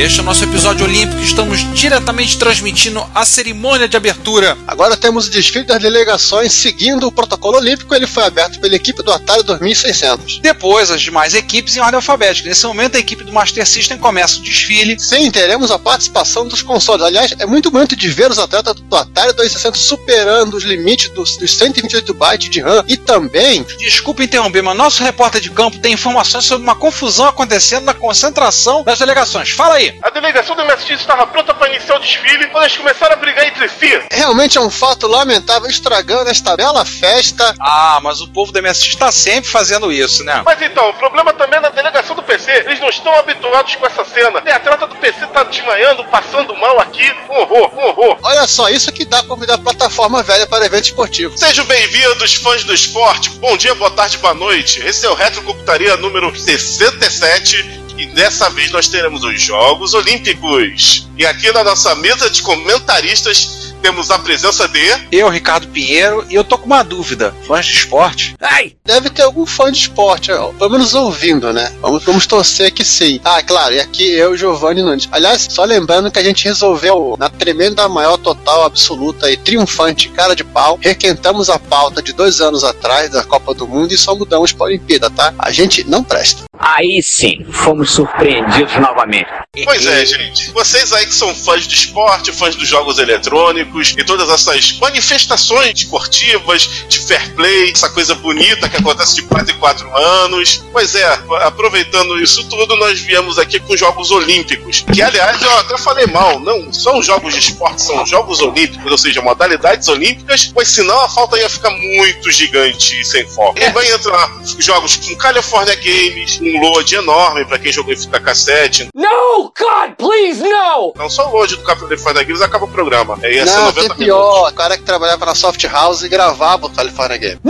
[0.00, 1.20] Este é o nosso episódio olímpico.
[1.20, 4.56] Estamos diretamente transmitindo a cerimônia de abertura.
[4.64, 7.92] Agora temos o desfile das delegações seguindo o protocolo olímpico.
[7.92, 10.38] Ele foi aberto pela equipe do Atari 2600.
[10.38, 12.48] Depois, as demais equipes em ordem alfabética.
[12.48, 14.96] Nesse momento, a equipe do Master System começa o desfile.
[15.00, 17.04] Sim, teremos a participação dos consoles.
[17.04, 21.36] Aliás, é muito bonito de ver os atletas do Atari 2600 superando os limites dos,
[21.36, 23.66] dos 128 bytes de RAM e também.
[23.78, 28.84] Desculpa interromper, mas nosso repórter de campo tem informações sobre uma confusão acontecendo na concentração
[28.84, 29.50] das delegações.
[29.50, 29.87] Fala aí.
[30.02, 33.46] A delegação do MSX estava pronta para iniciar o desfile quando eles começaram a brigar
[33.46, 34.00] entre si.
[34.10, 37.54] Realmente é um fato lamentável estragando esta bela festa.
[37.60, 40.42] Ah, mas o povo do MSX está sempre fazendo isso, né?
[40.44, 42.50] Mas então, o problema também é na delegação do PC.
[42.66, 44.40] Eles não estão habituados com essa cena.
[44.40, 47.10] Tem atleta do PC tá desmaiando, passando mal aqui.
[47.30, 48.18] Um horror, um horror.
[48.22, 51.36] Olha só, isso que dá convidar a plataforma velha para evento esportivo.
[51.36, 53.30] Sejam bem-vindos, fãs do esporte.
[53.30, 54.80] Bom dia, boa tarde, boa noite.
[54.80, 61.08] Esse é o Retrocomputaria número 67 e dessa vez nós teremos os Jogos Olímpicos.
[61.18, 64.80] E aqui na nossa mesa de comentaristas temos a presença de.
[65.10, 67.34] Eu, Ricardo Pinheiro, e eu tô com uma dúvida.
[67.46, 68.34] Fãs de esporte?
[68.40, 68.74] Ai!
[68.84, 71.72] Deve ter algum fã de esporte, pelo menos ouvindo, né?
[71.80, 73.20] Vamos, vamos torcer que sim.
[73.24, 75.08] Ah, claro, e aqui eu, Giovanni Nunes.
[75.12, 80.34] Aliás, só lembrando que a gente resolveu, na tremenda maior total absoluta e triunfante cara
[80.34, 84.14] de pau, requentamos a pauta de dois anos atrás da Copa do Mundo e só
[84.14, 85.34] mudamos para a Olimpíada, tá?
[85.38, 86.47] A gente não presta.
[86.58, 89.28] Aí sim, fomos surpreendidos novamente.
[89.64, 90.50] Pois é, gente.
[90.50, 95.72] Vocês aí que são fãs de esporte, fãs dos jogos eletrônicos e todas essas manifestações
[95.74, 100.64] esportivas de fair play, essa coisa bonita que acontece de 4 em 4 anos.
[100.72, 101.06] Pois é,
[101.42, 104.84] aproveitando isso tudo, nós viemos aqui com os Jogos Olímpicos.
[104.92, 108.98] Que, aliás, eu até falei mal, não são jogos de esporte, são jogos olímpicos, ou
[108.98, 113.58] seja, modalidades olímpicas, pois senão a falta ia ficar muito gigante e sem foco.
[113.58, 118.20] E vai entrar jogos com California Games, um load enorme para quem jogou em fita
[118.20, 118.88] cassete.
[118.94, 120.92] No, God, please, no!
[120.96, 123.18] Não só o load do California Games acaba o programa.
[123.22, 124.48] É, ia ser não, 90 tem pior.
[124.48, 127.40] O cara que trabalhava na Soft House e gravava o California Game.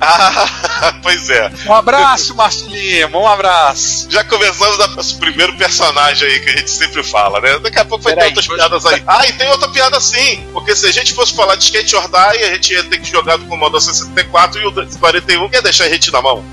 [0.00, 1.50] Ah, pois é.
[1.66, 4.06] Um abraço, Márcio Lima, um abraço.
[4.10, 7.58] Já começamos a nosso primeiro personagem aí que a gente sempre fala, né?
[7.58, 9.02] Daqui a pouco vai ter Peraí, outras piadas aí.
[9.06, 10.46] Ah, e tem outra piada sim.
[10.52, 13.10] Porque se a gente fosse falar de Skate or Die, a gente ia ter que
[13.10, 16.44] jogar do Commodore 64 e o 41 ia deixar a gente na mão.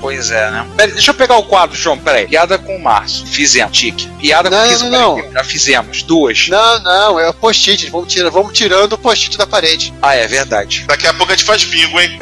[0.00, 0.66] Pois é, né?
[0.84, 2.26] Pera, deixa eu pegar o quadro, João, peraí.
[2.26, 3.26] Piada com o Márcio.
[3.26, 4.06] Fizemos, tique.
[4.20, 6.48] Piada Não, com o Kiss não, Quarenta, Já fizemos, duas.
[6.48, 7.90] Não, não, é o post-it.
[7.90, 9.94] Vamos, tira, vamos tirando o post-it da parede.
[10.02, 10.84] Ah, é verdade.
[10.86, 12.18] Daqui a pouco a gente faz bingo, hein?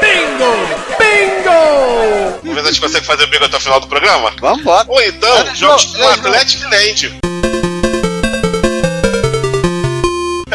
[0.00, 0.46] Bingo!
[2.42, 4.32] Vamos ver se a gente consegue fazer bingo até o final do programa?
[4.40, 4.86] Vambora.
[4.88, 6.34] Ou então, jogos com olha, João.
[6.34, 7.25] Athletic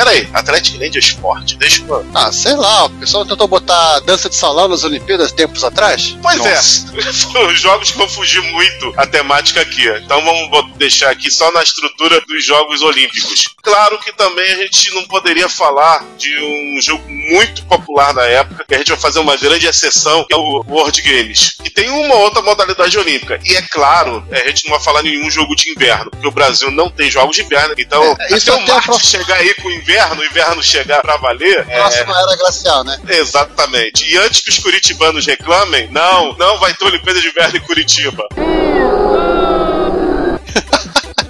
[0.02, 1.56] Peraí, Athletic Land é esporte?
[1.58, 2.04] Deixa eu...
[2.16, 6.18] Ah, sei lá, o pessoal tentou botar dança de salão nas Olimpíadas tempos atrás.
[6.24, 6.88] Pois Nossa.
[6.98, 9.88] é, foram jogos que vão fugir muito a temática aqui.
[10.04, 13.50] Então vamos deixar aqui só na estrutura dos Jogos Olímpicos.
[13.62, 18.66] Claro que também a gente não poderia falar de um jogo muito popular da época,
[18.68, 21.58] que a gente vai fazer uma grande exceção, que é o World Games.
[21.64, 23.40] Que tem uma outra modalidade olímpica.
[23.46, 26.72] E é claro, a gente não vai falar nenhum jogo de inverno, porque o Brasil
[26.72, 27.76] não tem jogos de inverno.
[27.78, 31.18] Então, É, isso até o Marte chegar aí com o inverno, o inverno chegar pra
[31.18, 33.00] valer, é, Próxima era glacial, né?
[33.10, 34.10] Exatamente.
[34.10, 38.28] E antes que os curitibanos reclamem, não, não vai ter Olimpíada de Inverno em Curitiba.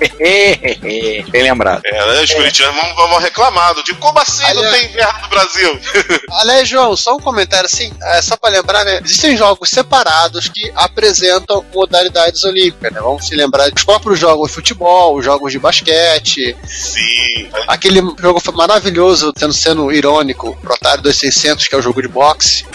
[1.31, 1.81] Bem lembrado.
[1.85, 3.73] É, né, os corintianos vão, vão reclamar.
[3.83, 5.79] De como assim não Aliás- tem inverno no Brasil?
[6.41, 9.01] Aliás, João, só um comentário assim, é, só pra lembrar, né?
[9.03, 12.99] Existem jogos separados que apresentam modalidades olímpicas, né?
[12.99, 17.49] Vamos se lembrar dos próprios jogos de futebol, os jogos de basquete, Sim.
[17.67, 22.65] aquele jogo maravilhoso, sendo, sendo irônico, Protário 2600, que é o jogo de boxe.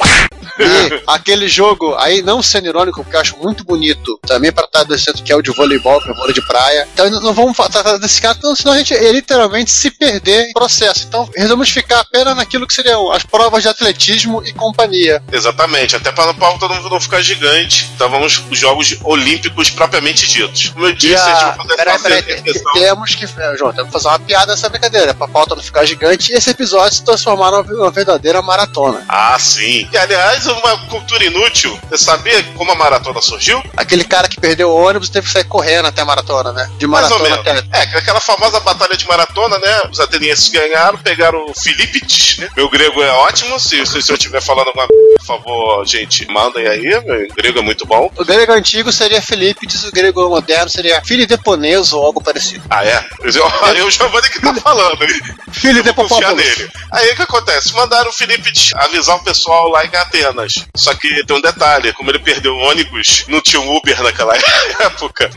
[0.59, 4.89] E aquele jogo, aí não sendo irônico, porque eu acho muito bonito, também para Protário
[4.89, 6.89] 2600, que é o de voleibol, que é o vôlei de praia.
[6.93, 10.53] Então não vamos tratar desse cara, então, senão a gente ia literalmente se perder em
[10.53, 11.05] processo.
[11.07, 15.23] Então resolvemos ficar apenas naquilo que seriam as provas de atletismo e companhia.
[15.31, 17.91] Exatamente, até para a pauta não, não ficar gigante.
[17.95, 20.69] Então vamos os Jogos Olímpicos propriamente ditos.
[20.71, 21.51] Como eu disse, E a gente a...
[21.51, 23.25] vai fazer Peraí, peraí, te- temos que.
[23.25, 26.35] é, João, temos que fazer uma piada nessa brincadeira, pra pauta não ficar gigante e
[26.37, 29.05] esse episódio se transformar numa, numa verdadeira maratona.
[29.09, 29.89] Ah, sim.
[29.93, 31.79] E, aliás, uma cultura inútil.
[31.89, 33.63] Você sabia como a maratona surgiu?
[33.77, 36.71] Aquele cara que perdeu o ônibus teve que sair correndo até a maratona, né?
[36.79, 37.65] De Mais maratona até.
[37.73, 39.83] É, aquela famosa batalha de maratona, né?
[39.91, 42.49] Os atenienses ganharam, pegaram o Filipides, né?
[42.57, 43.59] Meu grego é ótimo.
[43.59, 46.83] Se, se, se eu estiver falando alguma coisa, por favor, gente, mandem aí.
[46.83, 48.11] Meu grego é muito bom.
[48.17, 52.23] O grego antigo seria Felipe, diz o grego moderno seria filho de Poneso ou algo
[52.23, 52.65] parecido.
[52.71, 53.05] Ah, é?
[53.21, 53.31] Eu,
[53.77, 55.03] eu já vou que tá falando.
[55.03, 55.21] hein?
[55.53, 56.59] Filho de Vou confiar Popopoulos.
[56.59, 56.71] nele.
[56.93, 57.73] Aí o que acontece?
[57.75, 60.53] Mandaram o Felipe avisar o pessoal lá em Atenas.
[60.77, 64.35] Só que tem um detalhe: como ele perdeu o ônibus, não tinha um Uber naquela
[64.81, 65.31] época.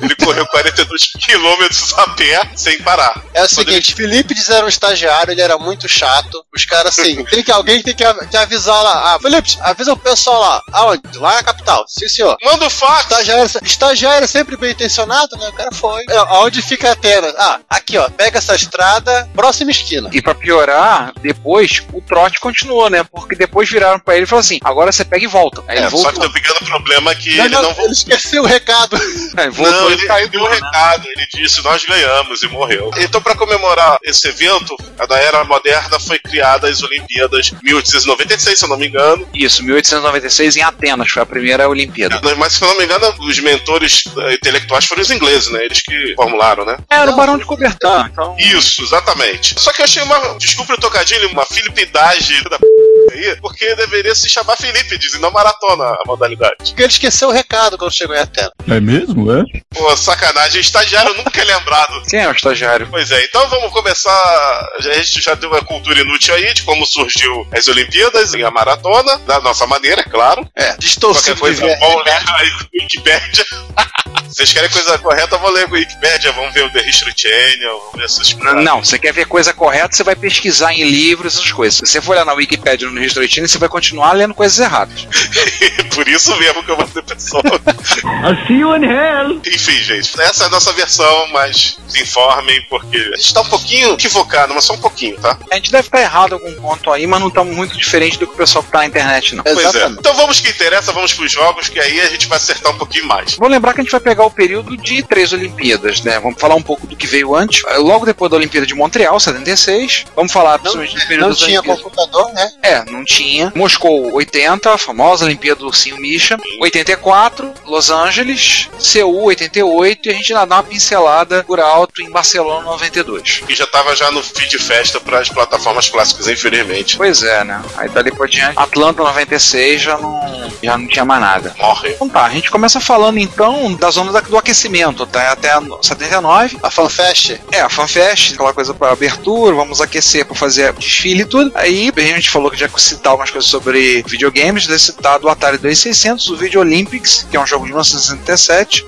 [0.00, 3.22] Ele correu 42 quilômetros a pé sem parar.
[3.34, 6.44] É o seguinte, Felipe era um estagiário, ele era muito chato.
[6.54, 9.07] Os caras assim, tem que alguém tem que avisar lá.
[9.14, 10.62] Ah, Felipe, avisa o pessoal lá.
[10.72, 11.00] Aonde?
[11.18, 11.84] Lá na capital.
[11.88, 12.36] Sim, senhor.
[12.40, 13.02] ele- Manda o fax!
[13.10, 15.48] Estagiário, estagiário é sempre bem intencionado, né?
[15.48, 16.04] O cara foi.
[16.08, 17.34] É, Aonde fica Atenas?
[17.38, 20.10] Ah, aqui ó, pega essa estrada, próxima esquina.
[20.12, 23.02] E pra piorar, depois o trote continuou, né?
[23.04, 25.62] Porque depois viraram pra ele e falaram assim: agora você pega e volta.
[25.68, 26.20] Aí ele É, só que voltou.
[26.20, 27.92] tem um pequeno problema que Não, ele não, não ele voltou.
[27.92, 28.96] esqueceu o recado.
[29.36, 30.54] Aí voltou Não, e ele caiu deu um né?
[30.56, 32.90] recado, ele disse, nós ganhamos e morreu.
[32.98, 38.64] Então, para comemorar esse evento, a da Era Moderna foi criada as Olimpíadas 1896, se
[38.64, 38.97] eu não me engano.
[39.34, 42.20] Isso, 1896 em Atenas, foi a primeira Olimpíada.
[42.36, 45.64] Mas, se eu não me engano, os mentores eh, intelectuais foram os ingleses, né?
[45.64, 46.76] Eles que formularam, né?
[46.90, 48.36] Era o Barão de Cobertão, então.
[48.38, 49.54] Isso, exatamente.
[49.58, 52.66] Só que eu achei uma, desculpa o trocadilho, uma filipidagem da p...
[53.12, 56.56] aí, porque deveria se chamar Filipides e não maratona a modalidade.
[56.58, 58.52] Porque ele esqueceu o recado quando chegou em Atenas.
[58.68, 59.44] É mesmo, é?
[59.74, 62.02] Pô, sacanagem, estagiário nunca é lembrado.
[62.08, 62.88] Quem é o estagiário?
[62.90, 64.68] Pois é, então vamos começar.
[64.78, 68.50] A gente já deu uma cultura inútil aí de como surgiu as Olimpíadas e a
[68.50, 68.87] maratona,
[69.26, 70.48] da nossa maneira, é claro.
[70.54, 73.46] É, Qualquer distorcido de coisa, vão ler aí com o Wikipédia.
[74.28, 77.80] Vocês querem coisa correta, vão ler com o Wikipédia, vão ver o The History Channel,
[77.80, 78.64] vão ver essas coisas.
[78.64, 81.78] Não, você quer ver coisa correta, você vai pesquisar em livros, essas coisas.
[81.78, 84.58] Se você for olhar na Wikipedia ou no History Channel, você vai continuar lendo coisas
[84.58, 85.06] erradas.
[85.94, 87.42] Por isso mesmo que eu mandei pessoa.
[88.22, 89.40] I'll see you in hell.
[89.46, 93.48] Enfim, gente, essa é a nossa versão, mas se informem, porque a gente tá um
[93.48, 95.38] pouquinho equivocado, mas só um pouquinho, tá?
[95.50, 98.26] A gente deve estar errado em algum ponto aí, mas não tá muito diferente do
[98.26, 99.44] que o pessoal que tá na internet, não.
[99.44, 99.86] Pois é.
[99.88, 103.06] Então vamos que interessa, vamos pros jogos, que aí a gente vai acertar um pouquinho
[103.06, 103.34] mais.
[103.36, 106.18] Vou lembrar que a gente vai pegar o período de três Olimpíadas, né?
[106.20, 107.62] Vamos falar um pouco do que veio antes.
[107.78, 110.04] Logo depois da Olimpíada de Montreal, 76.
[110.14, 111.82] Vamos falar Não, principalmente do período não das tinha Olimpíadas.
[111.82, 112.50] computador, né?
[112.62, 113.52] É, não tinha.
[113.54, 116.38] Moscou, 80, a famosa Olimpíada do Ursinho Misha.
[116.60, 118.68] 84, Los Angeles.
[118.78, 120.08] Seul, 88.
[120.08, 123.42] E a gente ainda dá uma pincelada por alto em Barcelona, 92.
[123.46, 126.96] Que já tava já no feed festa para as plataformas clássicas, infelizmente.
[126.96, 127.62] Pois é, né?
[127.76, 128.58] Aí dali por diante.
[128.68, 131.54] Atlanta, 96 já não, já não tinha mais nada.
[131.58, 131.90] Morre.
[131.90, 135.32] Então tá, a gente começa falando então da zona da- do aquecimento, tá?
[135.32, 136.58] Até a no- 79.
[136.62, 137.38] A FanFest.
[137.50, 141.50] É, a FanFest, aquela coisa pra abertura, vamos aquecer pra fazer desfile e tudo.
[141.54, 145.58] Aí a gente falou que já citar algumas coisas sobre videogames, deve citar do Atari
[145.58, 148.86] 2600, o Video Olympics, que é um jogo de 1967.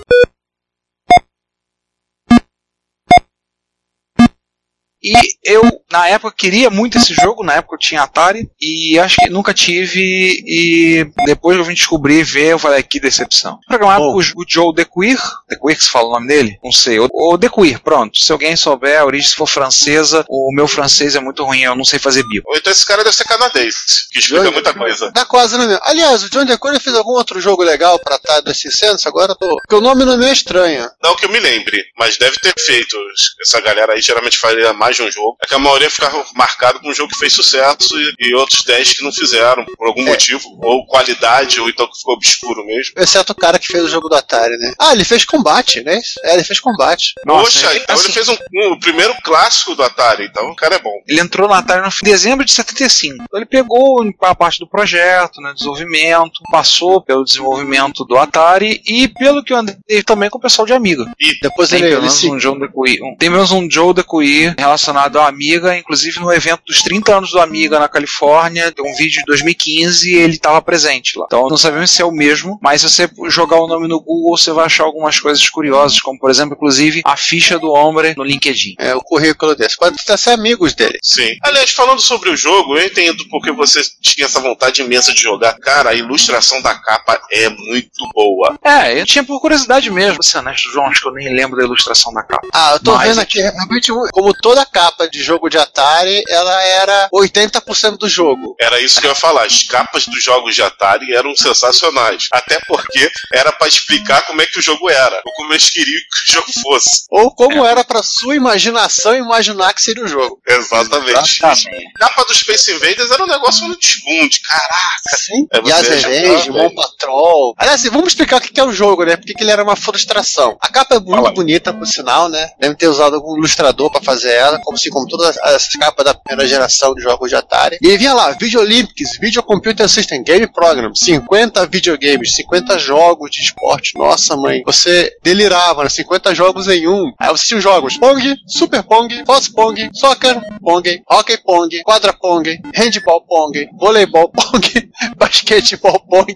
[5.03, 9.15] E eu, na época, queria muito esse jogo, na época eu tinha Atari, e acho
[9.17, 9.99] que nunca tive,
[10.45, 13.57] e depois eu vim descobrir e ver, eu falei, "Ah, que decepção.
[13.67, 14.13] Programado Bom.
[14.13, 16.57] por o Joe DeQuir, DeQuir que se fala o nome dele?
[16.63, 20.53] Não sei, o, o DeQuir, pronto, se alguém souber, a origem se for francesa, o
[20.53, 22.43] meu francês é muito ruim, eu não sei fazer bio.
[22.45, 25.11] Ou então esse cara deve ser canadense, que explica muita coisa.
[25.11, 25.81] Dá quase no mesmo.
[25.83, 29.55] Aliás, o John DeCore fez algum outro jogo legal pra Atari 2600, agora eu tô...
[29.57, 30.89] Porque o nome não é estranho.
[31.01, 32.95] Não que eu me lembre, mas deve ter feito.
[33.41, 35.37] Essa galera aí geralmente faria mais de um jogo.
[35.43, 38.63] É que a maioria ficava marcado com um jogo que fez sucesso e, e outros
[38.63, 40.05] 10 que não fizeram, por algum É.
[40.11, 42.93] motivo, ou qualidade, ou então que ficou obscuro mesmo.
[42.97, 44.73] Exceto o cara que fez o jogo do Atari, né?
[44.79, 45.99] Ah, ele fez combate, né?
[46.23, 47.13] É, ele fez combate.
[47.25, 50.55] Poxa, ele- então assim, ele fez um, um- o primeiro clássico do Atari, então o
[50.55, 50.91] cara é bom.
[51.07, 53.15] Ele entrou no Atari no fim de dezembro de 75.
[53.23, 59.07] Então ele pegou a parte do projeto, né, desenvolvimento, passou pelo desenvolvimento do Atari e
[59.07, 61.05] pelo que eu andei também com o pessoal de Amiga.
[61.41, 62.29] Depois Tem ele, pelo ele menos se...
[62.29, 66.61] um Joe um, tem pelo menos um Joe DeCuir relacionado ao Amiga, inclusive no evento
[66.67, 70.61] dos 30 anos do Amiga na Califórnia, tem um vídeo de 2015 e ele estava
[70.61, 71.25] presente lá.
[71.27, 74.37] Então não sabemos se é o mesmo, mas se você jogar o nome no Google,
[74.37, 78.23] você vai achar algumas coisas curiosas, como por exemplo, inclusive, a ficha do Hombre no
[78.23, 78.75] LinkedIn.
[78.79, 79.77] É, o currículo desse.
[79.77, 80.97] Pode até ser amigos dele.
[81.03, 81.35] Sim.
[81.43, 85.53] Aliás, falando sobre o jogo, eu entendo porque você tinha essa vontade imensa de jogar.
[85.59, 88.57] Cara, a ilustração da capa é muito boa.
[88.63, 90.15] É, eu tinha por curiosidade mesmo.
[90.15, 92.47] Vou ser honesto, João, acho que eu nem lembro da ilustração da capa.
[92.53, 96.63] Ah, eu tô Mas- vendo aqui, realmente, como toda capa de jogo de Atari, ela
[96.63, 98.55] era 80% do jogo.
[98.59, 99.45] Era isso que eu ia falar.
[99.45, 102.27] As capas dos jogos de Atari eram sensacionais.
[102.31, 105.21] Até porque era pra explicar como é que o jogo era.
[105.25, 107.05] Ou como eles queriam que o jogo fosse.
[107.09, 110.39] Ou como era pra sua imaginação imaginar que seria o jogo.
[110.47, 111.11] Exatamente.
[111.11, 111.87] Exatamente.
[111.95, 114.41] A capa do Space Invaders era um negócio muito desbunde.
[114.41, 115.15] Caraca.
[115.17, 115.47] Sim.
[115.51, 116.73] É, Revenge, tá, Mon.
[116.75, 117.53] Patrol.
[117.57, 119.15] Aliás, vamos explicar o que é o jogo, né?
[119.15, 120.57] Porque que ele era uma frustração.
[120.61, 121.31] A capa é muito Fala.
[121.31, 122.49] bonita, por sinal, né?
[122.59, 126.13] Deve ter usado algum ilustrador pra fazer ela, como assim, como todas as capas da
[126.13, 127.77] primeira geração de jogos de Atari.
[127.81, 133.41] E vinha lá, Video Olympics, Video Computer System, Game Program, 50 videogames, 50 jogos de
[133.41, 133.97] esporte.
[133.97, 135.89] Nossa, mãe, você delirava, né?
[135.89, 137.11] 50 jogos em um.
[137.19, 142.13] Aí você tinha os jogos Pong, Super Pong, Foss Pong, Soccer Pong, Hockey Pong, Quadra
[142.13, 146.35] Pong, Handball Pong, Voleibol Pong, Basquetebol Pong.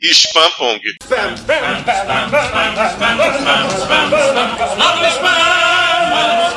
[0.00, 0.80] E Spam Pong.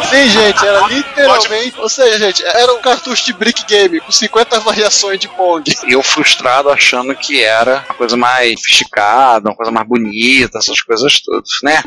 [0.10, 1.80] Sim, gente, era literalmente.
[1.80, 5.64] Ou seja, gente, era um cartucho de brick game com 50 variações de Pong.
[5.88, 10.82] E eu frustrado achando que era uma coisa mais sofisticada, uma coisa mais bonita, essas
[10.82, 11.82] coisas todas, né?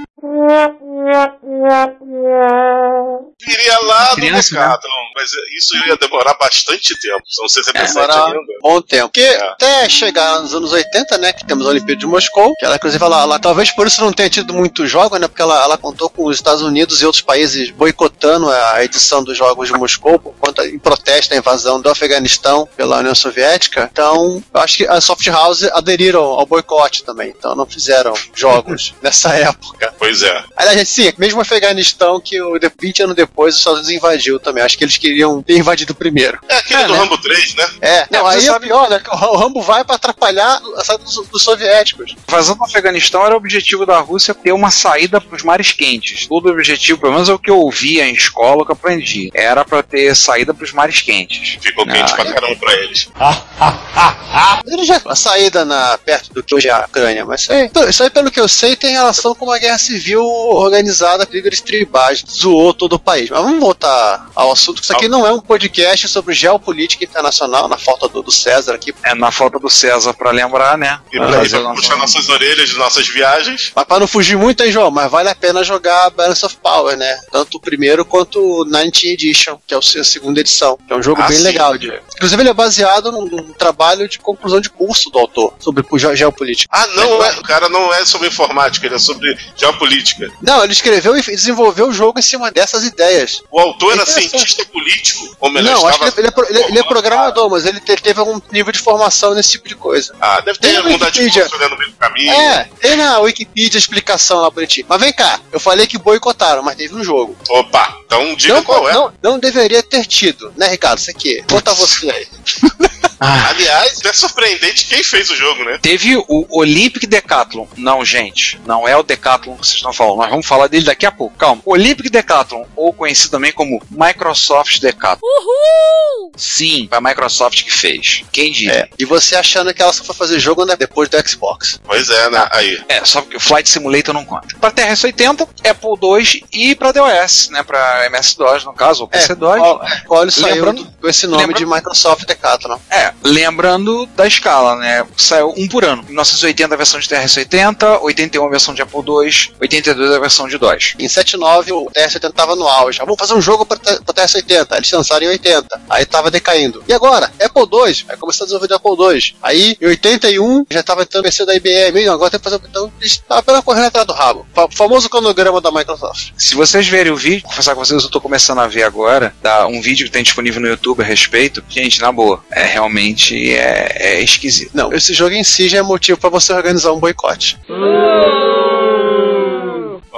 [3.47, 4.61] Viria lá do Criança, né?
[4.61, 5.07] Decathlon.
[5.15, 7.23] Mas isso ia demorar bastante tempo.
[7.27, 8.39] São 67 Demorar ainda.
[8.63, 9.11] Bom tempo.
[9.13, 12.77] Porque até chegar nos anos 80, né, que temos a Olimpíada de Moscou, que ela,
[12.77, 15.79] inclusive, ela, ela- talvez por isso não tenha tido muitos jogos, né, porque ela, ela
[15.79, 20.19] contou com os Estados Unidos e outros países boicotando a edição dos Jogos de Moscou
[20.19, 23.89] por conta, em protesto à invasão do Afeganistão pela União Soviética.
[23.93, 28.95] Então, eu acho que a Soft House aderiram ao boicote também, então não fizeram jogos
[29.03, 29.95] nessa época.
[29.99, 30.45] Pois é.
[30.57, 33.97] Aliás, gente, sim, mesmo o Afeganistão que o, de- 20 anos depois os Estados Unidos
[33.97, 34.63] invadiu também.
[34.63, 36.39] Acho que eles queriam ter invadido primeiro.
[36.49, 36.99] É aquele É, do né?
[36.99, 37.69] Rambo 3, né?
[37.81, 41.43] É, não, aí é sabe- que O Rambo vai pra atrapalhar a saída dos, dos
[41.43, 42.15] soviéticos.
[42.29, 45.73] A invasão do Afeganistão era o objetivo da Rússia ter uma saída para os mares
[45.73, 46.27] quentes.
[46.27, 48.77] Todo o objetivo, pelo menos é o que eu ouvia em escola, o que eu
[48.77, 51.59] aprendi, era para ter saída para os mares quentes.
[51.61, 53.09] Ficou quente Ah, pra caramba pra eles.
[54.67, 57.71] Ele já a saída na, perto do que hoje é a Ucrânia, mas isso aí,
[57.89, 61.61] isso aí, pelo que eu sei, tem relação com uma guerra civil organizada por líderes
[61.61, 63.31] tribais, zoou todo o país.
[63.31, 67.69] Mas vamos voltar ao assunto, que isso aqui não é um podcast sobre geopolítica internacional,
[67.69, 68.95] na falta do, do César aqui.
[69.03, 71.01] É na falta do César para lembrar, né?
[71.13, 73.73] E Pra nosso- puxar nossas orelhas de nossas viagens.
[73.75, 74.91] Mas pra não fugir muito, hein, João?
[74.91, 77.19] Mas vale a pena jogar Balance of Power, né?
[77.33, 80.79] Tanto o primeiro quanto o 19 Edition, que é a segunda edição.
[80.87, 81.43] Que é um jogo Ah, bem sim.
[81.45, 81.77] legal.
[81.77, 81.93] De...
[82.17, 86.69] Inclusive, ele é baseado num, num trabalho de conclusão de curso do autor sobre geopolítica.
[86.73, 90.31] Ah, não, é, o cara não é sobre informática, ele é sobre geopolítica.
[90.43, 93.43] Não, ele escreveu e desenvolveu o jogo em cima dessas ideias.
[93.51, 94.31] O autor era Interessante.
[94.31, 95.37] cientista político.
[95.41, 97.67] Ou melhor, não, acho que estava ele, ele é ele é- ele é programador, mas
[97.67, 100.15] ele te- teve algum nível de formação nesse tipo de coisa.
[100.21, 102.33] Ah, deve ter mudado de curso né, no meio do caminho.
[102.33, 104.87] É, tem na Wikipedia a explicação lá bonitinho.
[104.89, 107.37] Mas vem cá, eu falei que boicotaram, mas teve um jogo.
[107.49, 108.93] Opa, então diga Não, qual é.
[108.93, 110.99] não, não deveria ter tido, né, Ricardo?
[110.99, 111.43] Isso aqui.
[111.49, 112.27] Conta você aí.
[113.19, 115.79] Aliás, é surpreendente quem fez o jogo, né?
[115.81, 117.67] Teve o Olympic Decathlon.
[117.77, 120.19] Não, gente, não é o Decathlon que vocês estão falando.
[120.19, 121.37] Nós vamos falar dele daqui a pouco.
[121.37, 121.63] Calma.
[121.65, 125.21] O Olympic Decathlon, ou conhecido também como Microsoft Decathlon.
[125.23, 126.33] Uhul!
[126.37, 128.16] Sim, foi a Microsoft que fez.
[128.33, 128.73] Quem diria?
[128.73, 131.81] É, e você achando que ela só foi fazer jogo depois do Xbox.
[131.85, 132.47] Pois é, né?
[132.51, 132.81] Aí.
[132.89, 134.49] É, só porque o Flight Simulator não conta.
[134.61, 137.63] Para TRS-80, Apple II e para DOS, né?
[137.63, 139.59] Para MS-DOS, no caso, ou PC-DOS.
[139.59, 142.79] qual, qual saiu Lembrando- do- com esse nome lembrando- de Microsoft Decathlon.
[142.91, 145.07] É, lembrando da escala, né?
[145.17, 146.03] Saiu um por ano.
[146.05, 150.59] 1980 a versão de TRS-80, 81 a versão de Apple II, 82 a versão de
[150.59, 150.95] DOS.
[150.99, 153.01] Em 79 o TS-80 tava no auge.
[153.01, 154.77] Ah, vamos fazer um jogo pra, pra TS-80.
[154.77, 155.81] Eles lançaram em 80.
[155.91, 156.83] Aí tava decaindo.
[156.89, 157.31] E agora?
[157.43, 158.06] Apple II.
[158.09, 159.37] Aí começou a desenvolver o Apple II.
[159.43, 162.01] Aí em 81 já tava entrando o PC da IBM.
[162.01, 162.61] E agora tem que fazer.
[162.69, 164.47] Então eles estavam apenas correndo atrás do rabo.
[164.55, 166.31] Fa- famoso cronograma da Microsoft.
[166.37, 169.35] Se vocês verem o vídeo, vou confessar com vocês, eu tô começando a ver agora,
[169.43, 169.67] tá?
[169.67, 171.63] Um vídeo que tem disponível no YouTube a respeito.
[171.69, 174.71] Gente, na boa, é realmente é, é esquisito.
[174.75, 177.59] Não, esse jogo em si já é motivo pra você organizar um boicote.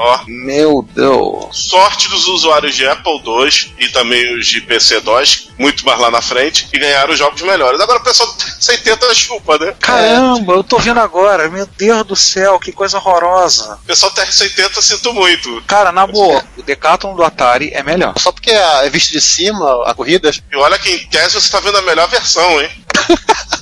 [0.00, 1.48] Ó, Meu Deus.
[1.70, 6.08] sorte dos usuários de Apple II e também os de PC DOS, muito mais lá
[6.08, 7.80] na frente, e ganharam jogos melhores.
[7.80, 9.74] Agora o pessoal sem tenta chupa, né?
[9.80, 11.48] Caramba, eu tô vendo agora.
[11.48, 13.74] Meu Deus do céu, que coisa horrorosa.
[13.82, 15.60] O pessoal TR-80 sinto muito.
[15.66, 18.14] Cara, na boa, o Decathlon do Atari é melhor.
[18.18, 20.30] Só porque a- é visto de cima, a corrida.
[20.52, 22.70] E olha que em tese você tá vendo a melhor versão, hein?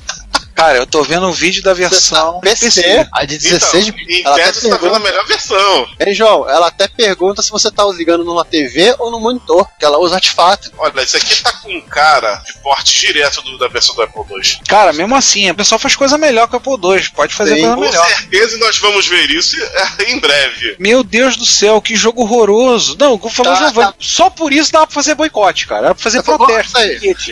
[0.56, 4.34] Cara, eu tô vendo o vídeo da versão PC, a de 16 então, em ela
[4.36, 5.86] até você tá vendo a pergunta, melhor versão.
[6.00, 9.84] Hein, João, ela até pergunta se você tá ligando numa TV ou no monitor, que
[9.84, 10.72] ela usa artefato.
[10.78, 14.60] Olha, isso aqui tá com cara de porte direto do- da versão do Apple II.
[14.66, 17.10] Cara, mesmo assim, o pessoal faz coisa melhor que o Apple II.
[17.10, 18.06] Pode fazer Sim, coisa Com melhor.
[18.08, 20.76] certeza nós vamos ver isso é, em breve.
[20.78, 22.96] Meu Deus do céu, que jogo horroroso.
[22.98, 23.98] Não, como falou Tá, Giovanni, tá.
[24.00, 25.88] só por isso dá pra fazer boicote, cara.
[25.88, 26.72] Dá pra fazer Tá protesto.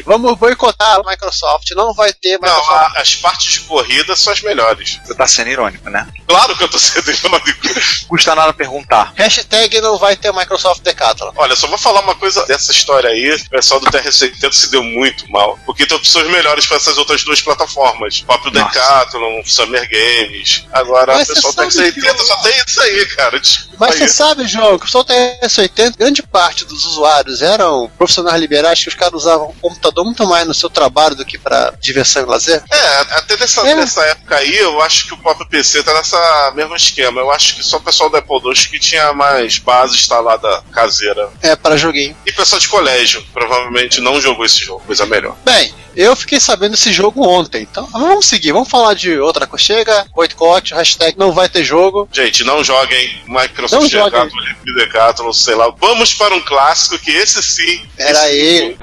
[0.05, 2.97] Vamos boicotar a Microsoft, não vai ter Não, Microsoft.
[2.97, 5.01] a- as partes de corrida são as melhores.
[5.05, 6.07] Você tá sendo irônico, né?
[6.27, 7.61] Claro que eu tô sendo irônico.
[8.09, 9.13] Custa nada perguntar.
[9.15, 11.33] Hashtag não vai ter Microsoft Decathlon.
[11.37, 13.35] Olha, só vou falar uma coisa dessa história aí.
[13.35, 15.59] O pessoal do TR-80 se deu muito mal.
[15.65, 18.21] Porque tem opções melhores para essas outras duas plataformas.
[18.21, 18.73] O próprio Nossa.
[18.73, 20.67] Decathlon, Summer Games.
[20.73, 23.41] Agora, Mas o pessoal do TR-80 que só tem isso aí, cara.
[23.41, 28.41] Desculpa Mas você sabe, João, que o pessoal TS-80, grande parte dos usuários eram profissionais
[28.41, 31.75] liberais que os caras usavam o computador muito mais no seu trabalho do que pra
[31.81, 32.63] diversão e lazer.
[32.71, 33.75] É, até nessa, É.
[33.75, 37.21] nessa época aí, eu acho que o próprio PC tá nessa mesmo esquema.
[37.21, 41.31] Eu acho que só o pessoal do Apple II que tinha mais base instalada caseira.
[41.43, 42.17] É, para joguinho.
[42.27, 45.37] E pessoal de colégio, provavelmente não jogou esse jogo, coisa melhor.
[45.45, 49.65] Bem, eu fiquei sabendo desse jogo ontem, então vamos seguir, vamos falar de outra coisa.
[49.65, 52.09] Chega, boicote, hashtag não vai ter jogo.
[52.13, 54.23] Gente, não joguem Microsoft Não joguem.
[54.29, 55.71] Decathlon, Decathlon, sei lá.
[55.79, 57.87] Vamos para um clássico que esse sim.
[57.97, 58.79] Era esse ele.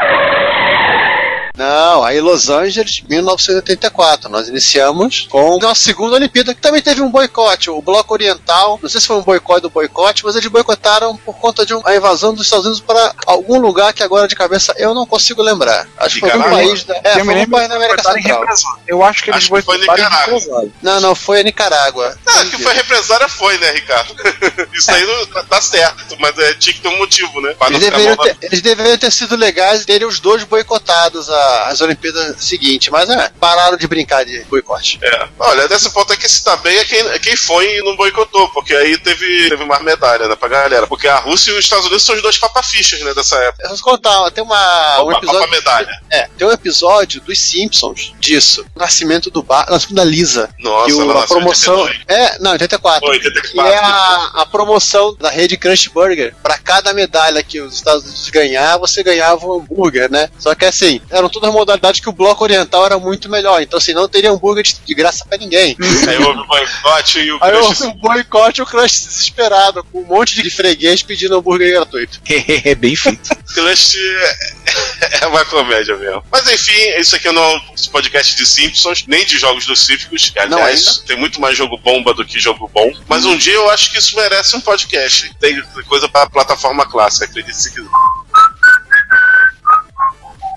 [1.61, 4.27] Não, aí Los Angeles, 1984.
[4.29, 7.69] Nós iniciamos com a segunda Olimpíada, que também teve um boicote.
[7.69, 11.35] O Bloco Oriental, não sei se foi um boicote do boicote, mas eles boicotaram por
[11.37, 14.95] conta de uma invasão dos Estados Unidos para algum lugar que agora de cabeça eu
[14.95, 15.87] não consigo lembrar.
[15.97, 18.79] Acho que foi um país da, é, eu foi um país da América boicotaram Central.
[18.87, 20.71] Eu acho que eles Acho que foi boicotaram Nicarágua.
[20.81, 22.17] Não, não, foi a Nicarágua.
[22.25, 24.15] Ah, que foi represária foi, né, Ricardo?
[24.73, 27.55] Isso aí não tá- tá certo, mas é, tinha que ter um motivo, né?
[27.59, 31.50] Não Eles deveriam, ter, eles deveriam ter sido legais e terem os dois boicotados a-
[31.67, 34.99] as Olimpíadas seguintes, mas é, pararam de brincar de boicote.
[35.01, 35.27] É.
[35.39, 38.73] Olha, desse ponto aqui se tá bem é quem, quem foi e não boicotou, porque
[38.75, 40.87] aí teve, teve mais medalha, né, pra galera.
[40.87, 43.63] Porque a Rússia e os Estados Unidos são os dois papafichas, né, dessa época.
[43.63, 45.39] Eu vou te contar, tem uma, um Opa, episódio.
[45.41, 46.01] papa medalha.
[46.09, 48.65] É, tem um episódio dos Simpsons disso.
[48.75, 50.49] Nascimento do bar, nascimento da Lisa.
[50.59, 51.81] Nossa, que o- a promoção.
[51.81, 52.19] 82.
[52.19, 53.05] É, não, 84.
[53.07, 53.71] Foi, Que 84.
[53.73, 56.33] é a, a promoção da rede Crunch Burger.
[56.41, 60.29] Pra cada medalha que os Estados Unidos ganhar, você ganhava um hambúrguer, né?
[60.39, 63.61] Só que assim, eram todas modalidades que o Bloco Oriental era muito melhor.
[63.61, 65.75] Então, assim, não teria hambúrguer de, de graça pra ninguém.
[66.07, 69.83] Aí houve o boicote e o Aí Crush houve um boicote e o Crush desesperado,
[69.85, 72.21] com um monte de freguês pedindo hambúrguer gratuito.
[72.63, 73.29] É bem feito.
[73.53, 76.23] Clutch é, é uma comédia mesmo.
[76.31, 80.31] Mas enfim, isso aqui não é um podcast de Simpsons, nem de jogos do Cíficos.
[80.37, 82.91] Aliás, tem muito mais jogo bomba do que jogo bom.
[83.07, 85.31] Mas um dia eu acho que isso merece um podcast.
[85.39, 87.89] Tem coisa pra plataforma clássica, acredite se quiser.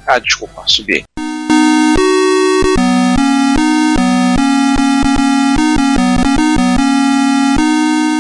[0.07, 1.05] Ah, desculpa, subi.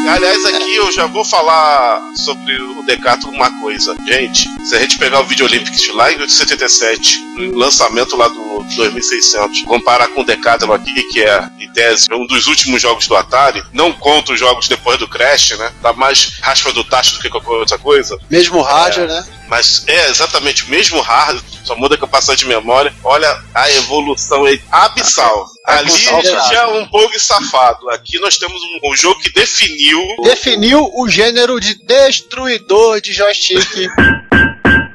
[0.07, 3.97] Aliás, aqui eu já vou falar sobre o Decathlon uma coisa.
[4.07, 8.65] Gente, se a gente pegar o Video Olympics lá em 77, no lançamento lá do
[8.77, 13.17] 2600, comparar com o Decathlon aqui, que é, em tese, um dos últimos jogos do
[13.17, 15.73] Atari, não conta os jogos depois do Crash, né?
[15.83, 18.19] Dá mais raspa do tacho do que qualquer outra coisa.
[18.31, 19.25] Mesmo o Roger, né?
[19.49, 22.95] Mas é exatamente o mesmo hardware, só muda eu passar de memória.
[23.03, 25.54] Olha a evolução é abissal.
[25.65, 27.89] Ali abissal, já é um bug safado.
[27.91, 33.65] Aqui nós temos um, um jogo que definiu Definiu o gênero de destruidor de joystick.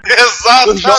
[0.09, 0.89] Exatamente.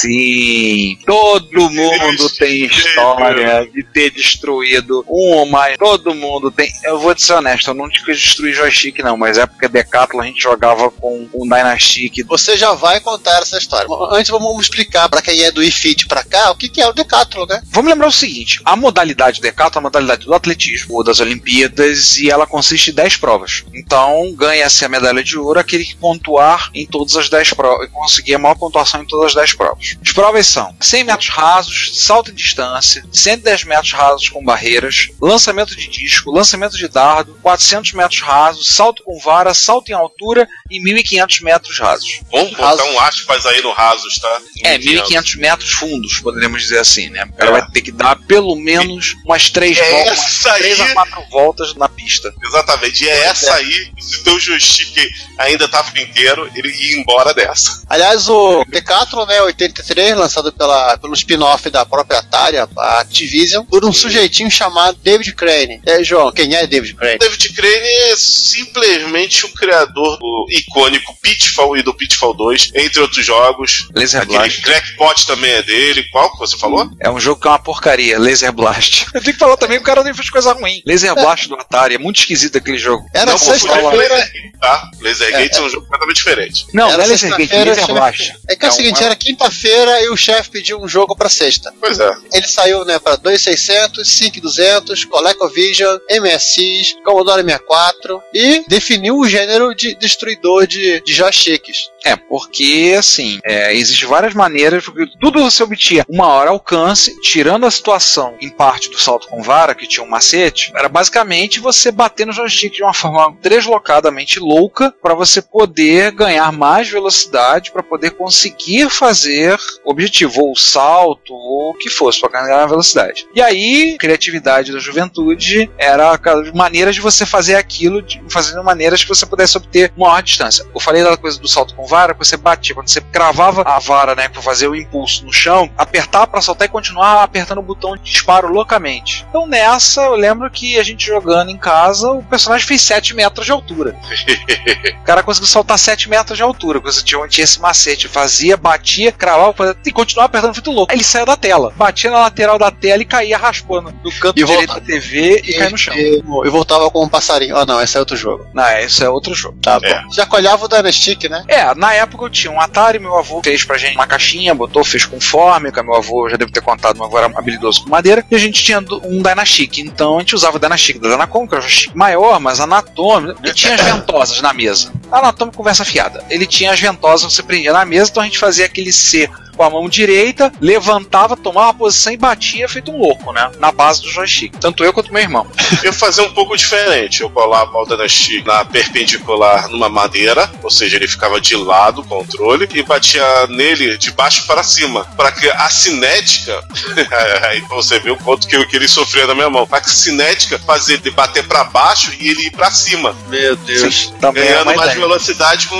[0.00, 5.76] Sim, todo mundo tem história de ter destruído um ou mais.
[5.76, 6.72] Todo mundo tem.
[6.84, 9.68] Eu vou te ser honesto, eu não tive que destruir joystick, não, mas é porque
[9.68, 12.26] Decathlon a gente jogava com um Dynastic.
[12.26, 13.88] Você já vai contar essa história.
[14.10, 16.92] Antes vamos explicar pra quem é do iFit pra cá o que, que é o
[16.92, 17.62] Decathlon, né?
[17.66, 22.18] Vamos lembrar o seguinte: a modalidade Decathlon é a modalidade do atletismo ou das Olimpíadas
[22.18, 23.64] e ela consiste em 10 provas.
[23.74, 27.90] Então ganha-se a medalha de ouro aquele que pontuar em todas as 10 provas e
[27.90, 29.96] conseguir a maior pontuação em todas as 10 provas.
[30.04, 35.74] As provas são 100 metros rasos, salto em distância, 110 metros rasos com barreiras, lançamento
[35.76, 40.80] de disco, lançamento de dardo, 400 metros rasos, salto com vara, salto em altura e
[40.82, 42.20] 1.500 metros rasos.
[42.30, 44.40] Vamos botar um aspas aí no rasos, tá?
[44.64, 47.28] É, 1.500 metros fundos, poderíamos dizer assim, né?
[47.38, 50.90] Ela vai ter que dar pelo menos umas 3 É voltas, essa 3 aí.
[50.90, 52.32] a 4 voltas na pista.
[52.42, 53.04] Exatamente.
[53.04, 54.96] E é essa aí, se o teu joystick
[55.38, 57.82] ainda tava inteiro, ele ia embora dessa.
[57.88, 62.68] Aliás, o Decathlon, né, 83, lançado pela, pelo spin-off da própria Atari, a
[63.00, 65.80] Activision, por um sujeitinho chamado David Crane.
[65.86, 67.18] É, João, quem é David Crane?
[67.18, 73.24] David Crane é simplesmente o criador do icônico Pitfall e do Pitfall 2, entre outros
[73.24, 73.88] jogos.
[73.94, 74.62] Laser Aquele Blast.
[74.62, 76.04] Crackpot também é dele.
[76.10, 76.88] Qual que você falou?
[77.00, 79.06] É um jogo que é uma porcaria, Laser Blast.
[79.14, 80.82] Eu tenho que falar também que o cara nem fez coisa ruim.
[80.86, 83.04] Laser Blast do Atari, é muito esquisito aquele jogo.
[83.14, 84.14] Era Não sexta-feira.
[84.14, 84.90] Lasergate, tá?
[85.00, 86.66] Lasergate é, um jogo completamente diferente.
[86.72, 88.32] Não, Era não é é sexta-feira, chefe- Blast.
[88.48, 91.72] É que é o seguinte, era quinta-feira e o chefe pediu um jogo pra sexta.
[91.80, 92.10] Pois é.
[92.32, 99.94] Ele saiu né, para 2600, 5200, ColecoVision, MSX, Commodore 64 e definiu o gênero de
[99.94, 101.90] destruidor de, de joysticks.
[102.04, 107.66] É, porque assim, é, existem várias maneiras, porque tudo você obtinha uma hora alcance, tirando
[107.66, 111.90] a situação em parte do salto com vara, que tinha um macete, era basicamente você
[111.90, 117.82] bater no joystick de uma forma deslocadamente louca para você poder ganhar mais velocidade, para
[117.82, 123.26] poder conseguir fazer o objetivo, ou o salto, ou o que fosse, para ganhar velocidade.
[123.34, 126.18] E aí, criatividade da juventude era
[126.54, 130.64] maneiras de você fazer aquilo, de, fazendo maneiras que você pudesse obter maior distância.
[130.74, 133.78] Eu falei da coisa do salto com vara, que você batia, quando você cravava a
[133.80, 137.62] vara, né, para fazer o impulso no chão, apertar para soltar e continuar apertando o
[137.62, 139.26] botão de disparo loucamente.
[139.28, 143.44] Então nessa, eu lembro que a gente jogando em casa, o personagem fez 7 metros
[143.46, 143.96] de altura.
[145.00, 148.56] O cara conseguiu saltar 7 metros de altura, porque você tinha, tinha esse macete, fazia,
[148.56, 150.92] batia, cravava fazia- e continuava apertando feito louco.
[150.92, 154.38] Aí ele saiu da tela, batia na lateral da tela e caía raspando no canto
[154.40, 155.94] E direito volta- da TV e, caía no chão.
[155.96, 157.56] E, e voltava com um passarinho.
[157.56, 158.46] Ah, não, esse é outro jogo.
[158.54, 159.58] Não, isso é outro jogo.
[159.62, 160.02] Tá É.
[160.02, 160.12] bom.
[160.12, 161.44] Já colhava o Dynastic, né?
[161.48, 164.84] É, na época eu tinha um Atari, meu avô fez pra gente uma caixinha, botou,
[164.84, 168.22] fez com fórmica, meu avô já deve ter contado, meu avô era habilidoso com madeira,
[168.30, 171.54] e a gente tinha um Dynastic, então a gente usava o Dynastic da Danacom, que
[171.54, 174.92] era um joystick maior, mas anatômico, e tinha as ventosas na mesa.
[175.10, 176.22] Anatômico conversa fiada.
[176.28, 179.28] Ele tinha as ventosas que você prendia na mesa, então a gente fazia aquele C
[179.56, 183.50] com a mão direita, levantava, tomava uma posição e batia feito um louco, né?
[183.58, 184.56] Na base do joystick.
[184.58, 185.46] Tanto eu quanto meu irmão.
[185.84, 187.20] Eu fazia um pouco diferente.
[187.20, 192.02] Eu colava o Dynastic na perpendicular numa madeira, ou seja, ele ficava de lado lado
[192.04, 195.04] controle e batia nele de baixo para cima.
[195.16, 196.62] Para que a cinética.
[197.48, 199.66] aí você vê o quanto que, que ele sofria na minha mão.
[199.66, 203.16] Para que a cinética fazia ele bater para baixo e ele ir para cima.
[203.28, 204.12] Meu Deus.
[204.20, 205.76] É Ganhando é mais velocidade, com,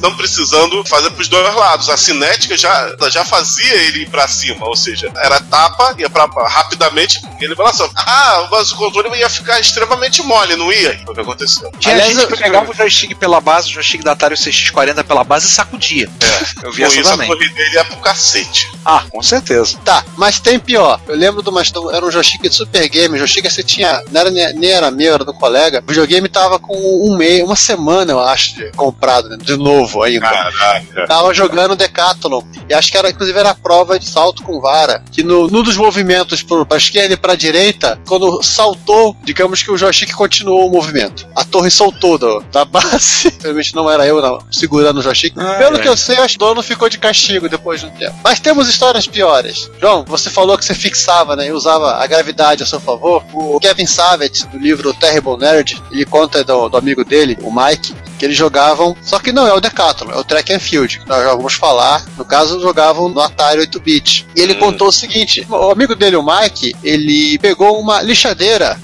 [0.00, 1.88] não precisando fazer para os dois lados.
[1.88, 4.66] A cinética já, já fazia ele ir para cima.
[4.66, 7.20] Ou seja, era tapa, ia para rapidamente.
[7.40, 11.00] E ele falava assim, ah, mas o controle ia ficar extremamente mole, não ia?
[11.04, 11.70] Foi o que aconteceu.
[11.84, 15.22] Aliás, gente que pegava o joystick pela base, o joystick da Atari 6 40 pela
[15.22, 16.08] base e sacudia.
[16.20, 17.30] É, eu vi essa isso, também.
[17.30, 18.70] A dele é pro cacete.
[18.82, 19.76] Ah, com certeza.
[19.84, 20.98] Tá, mas tem pior.
[21.06, 21.60] Eu lembro de uma.
[21.92, 23.18] Era um joystick de Super Game.
[23.18, 24.02] Joystick você tinha.
[24.10, 25.82] Não era, nem era meu, era do colega.
[25.84, 29.36] O videogame tava com um mês, uma semana, eu acho, de, comprado, né?
[29.38, 30.30] De novo ainda.
[30.30, 31.06] Caraca.
[31.06, 32.42] Tava jogando Decathlon.
[32.66, 35.04] E acho que era, inclusive, era a prova de salto com vara.
[35.12, 39.70] Que no, num dos movimentos pro, pra esquerda e pra direita, quando saltou, digamos que
[39.70, 41.28] o joystick continuou o movimento.
[41.36, 43.30] A torre soltou da, da base.
[43.42, 44.38] Realmente não era eu, não.
[44.50, 45.34] Se segurando o joystick.
[45.36, 45.80] Ah, Pelo é.
[45.80, 48.14] que eu sei, acho que o dono ficou de castigo depois de um tempo.
[48.22, 49.68] Mas temos histórias piores.
[49.80, 51.48] João, você falou que você fixava, né?
[51.48, 53.24] E usava a gravidade a seu favor.
[53.34, 57.92] O Kevin Savage, do livro Terrible Nerd, ele conta do, do amigo dele, o Mike,
[58.20, 61.08] que eles jogavam, só que não é o Decathlon, é o Track and Field, que
[61.08, 62.04] nós já vamos falar.
[62.18, 64.26] No caso, jogavam no Atari 8-bit.
[64.36, 64.58] E ele Hum.
[64.58, 68.78] contou o seguinte: o amigo dele, o Mike, ele pegou uma lixadeira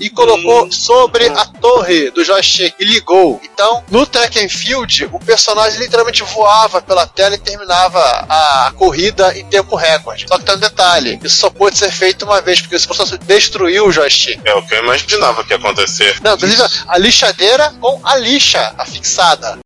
[0.00, 3.40] e colocou sobre a torre do joystick e ligou.
[3.44, 9.36] Então, no track and field, o personagem literalmente voava pela tela e terminava a corrida
[9.38, 10.26] em tempo recorde.
[10.28, 13.16] Só que tem um detalhe: isso só pode ser feito uma vez, porque se você
[13.18, 14.40] destruiu o joystick.
[14.44, 16.16] É o que eu imaginava que ia acontecer.
[16.22, 19.58] Não, inclusive a lixadeira com a lixa afixada.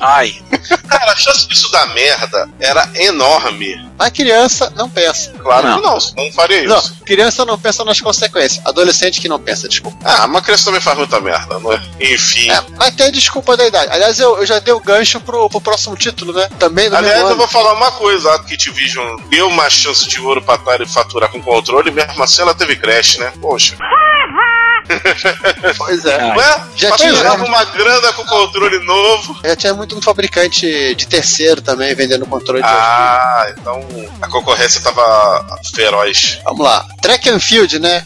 [0.00, 0.34] Ai.
[0.88, 3.76] Cara, a chance disso dar merda era enorme.
[3.98, 5.32] Mas criança não pensa.
[5.42, 5.76] Claro Não.
[5.76, 6.96] que não, não faria Não, isso.
[7.04, 8.64] criança não pensa nas consequências.
[8.66, 9.96] Adolescente que não pensa, desculpa.
[10.04, 11.80] Ah, uma criança também faz muita merda, não é?
[12.00, 12.50] Enfim.
[12.50, 13.90] É, mas tem desculpa da idade.
[13.90, 16.48] Aliás, eu, eu já dei o gancho pro, pro próximo título, né?
[16.58, 20.20] Também do Aliás, mesmo eu vou falar uma coisa, a Activision deu uma chance de
[20.20, 23.32] ouro pra Atari faturar com controle, mesmo assim ela teve crash, né?
[23.40, 23.76] Poxa.
[25.76, 26.20] Pois é.
[26.20, 26.36] Ai.
[26.36, 29.38] Ué, Já tinha- uma grana com controle novo.
[29.44, 33.86] Já tinha muito fabricante de terceiro também vendendo controle de Ah, então
[34.22, 35.44] a concorrência tava
[35.74, 36.38] feroz.
[36.44, 36.84] Vamos lá.
[37.00, 38.04] Track and field, né?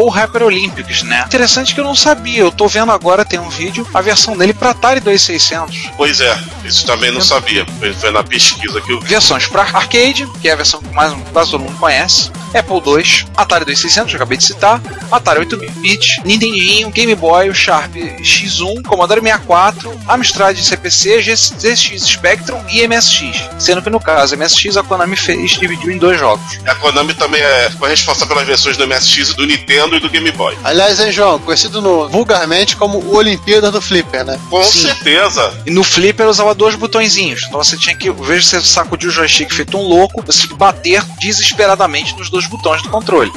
[0.00, 1.24] Ou Hyper Olympics, né?
[1.26, 2.40] Interessante que eu não sabia.
[2.40, 5.90] Eu tô vendo agora, tem um vídeo, a versão dele pra Atari 2600.
[5.94, 7.66] Pois é, isso também não sabia.
[7.98, 9.08] Foi, na pesquisa que eu vi.
[9.08, 12.32] Versões para arcade, que é a versão que mais quase todo mundo conhece.
[12.54, 17.54] Apple II, Atari 2600, que eu acabei de citar, Atari 8-bit, Nintendinho, Game Boy, o
[17.54, 23.48] Sharp X1, Commodore 64, Amstrad CPC, ZX Spectrum e MSX.
[23.58, 26.58] Sendo que no caso MSX a Konami fez dividiu em dois jogos.
[26.66, 30.30] A Konami também é, foi responsável pelas versões do MSX, do Nintendo e do Game
[30.32, 30.56] Boy.
[30.64, 31.38] Aliás, hein, João?
[31.38, 34.38] Conhecido no, vulgarmente como o Olimpíada do Flipper, né?
[34.48, 34.82] Com Sim.
[34.82, 35.52] certeza.
[35.66, 37.44] E no flipper usava dois botõezinhos.
[37.46, 40.56] Então você tinha que, de você sacudir o joystick feito um louco, você tinha que
[40.56, 43.32] bater desesperadamente nos dois botões do controle.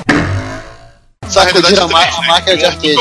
[1.27, 2.27] Sacudir a, ma- três, a né?
[2.27, 2.95] máquina de arcade.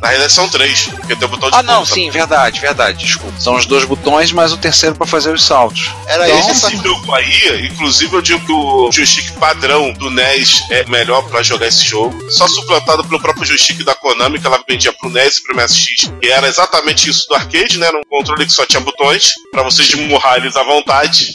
[0.00, 3.04] Na realidade são três, porque tem o botão de Ah, não, pulo sim, verdade, verdade,
[3.04, 3.38] desculpa.
[3.40, 5.90] São os dois botões, mais o terceiro para fazer os saltos.
[6.06, 10.84] Era Então, esse jogo aí, inclusive eu digo que o joystick padrão do NES é
[10.86, 12.16] melhor pra jogar esse jogo.
[12.30, 16.12] Só suplantado pelo próprio joystick da Konami, que ela vendia pro NES e pro MSX.
[16.22, 17.88] E era exatamente isso do arcade, né?
[17.88, 21.34] Era um controle que só tinha botões, pra você esmurrar eles à vontade.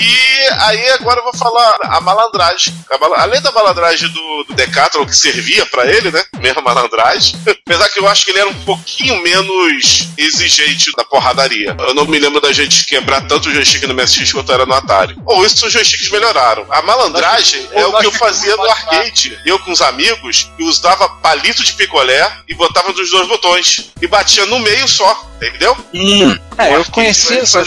[0.00, 2.74] E aí agora eu vou falar a malandragem.
[2.90, 6.24] A Além da malandragem do, do Decathlon, que servia pra ele, né?
[6.38, 7.38] Mesma malandragem.
[7.66, 11.76] Apesar que eu acho que ele era um pouquinho menos exigente da porradaria.
[11.78, 14.72] Eu não me lembro da gente quebrar tanto o joystick no MSX quanto era no
[14.72, 15.16] Atari.
[15.26, 16.66] Ou isso os joysticks melhoraram.
[16.70, 19.38] A malandragem é o que eu fazia no arcade.
[19.44, 23.90] Eu com os amigos, eu usava palito de picolé e botava nos dois botões.
[24.00, 25.76] E batia no meio só, entendeu?
[25.92, 26.38] Hum.
[26.56, 27.64] É, eu conhecia, essa,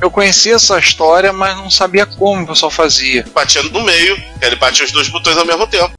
[0.00, 3.24] eu conhecia essa história, mas não sabia como o pessoal fazia.
[3.34, 5.92] Batia no meio, ele batia os dois botões ao mesmo tempo.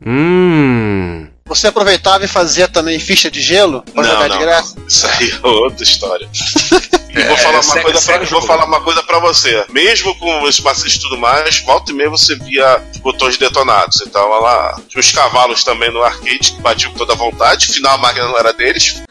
[1.45, 4.75] Você aproveitava e fazia também ficha de gelo pra Não, jogar não, de graça?
[4.85, 6.27] Isso aí é outra história.
[7.09, 9.65] E vou, É, falar uma segue- coisa pra, o vou falar uma coisa pra você.
[9.71, 14.01] Mesmo com os macetes e tudo mais, volta e meia você via os botões detonados.
[14.05, 17.69] Então ela tinha os cavalos também no arcade que batiam com toda a vontade.
[17.71, 19.01] Afinal, a máquina não era deles.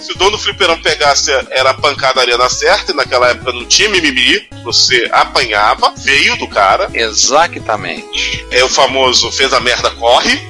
[0.00, 3.64] Se o dono do fliperão pegasse, era a pancadaria na certa, e naquela época não
[3.66, 4.46] tinha mimimi.
[4.64, 6.90] Você apanhava, veio do cara.
[6.92, 8.46] Exatamente.
[8.50, 10.40] É o famoso fez a merda, corre.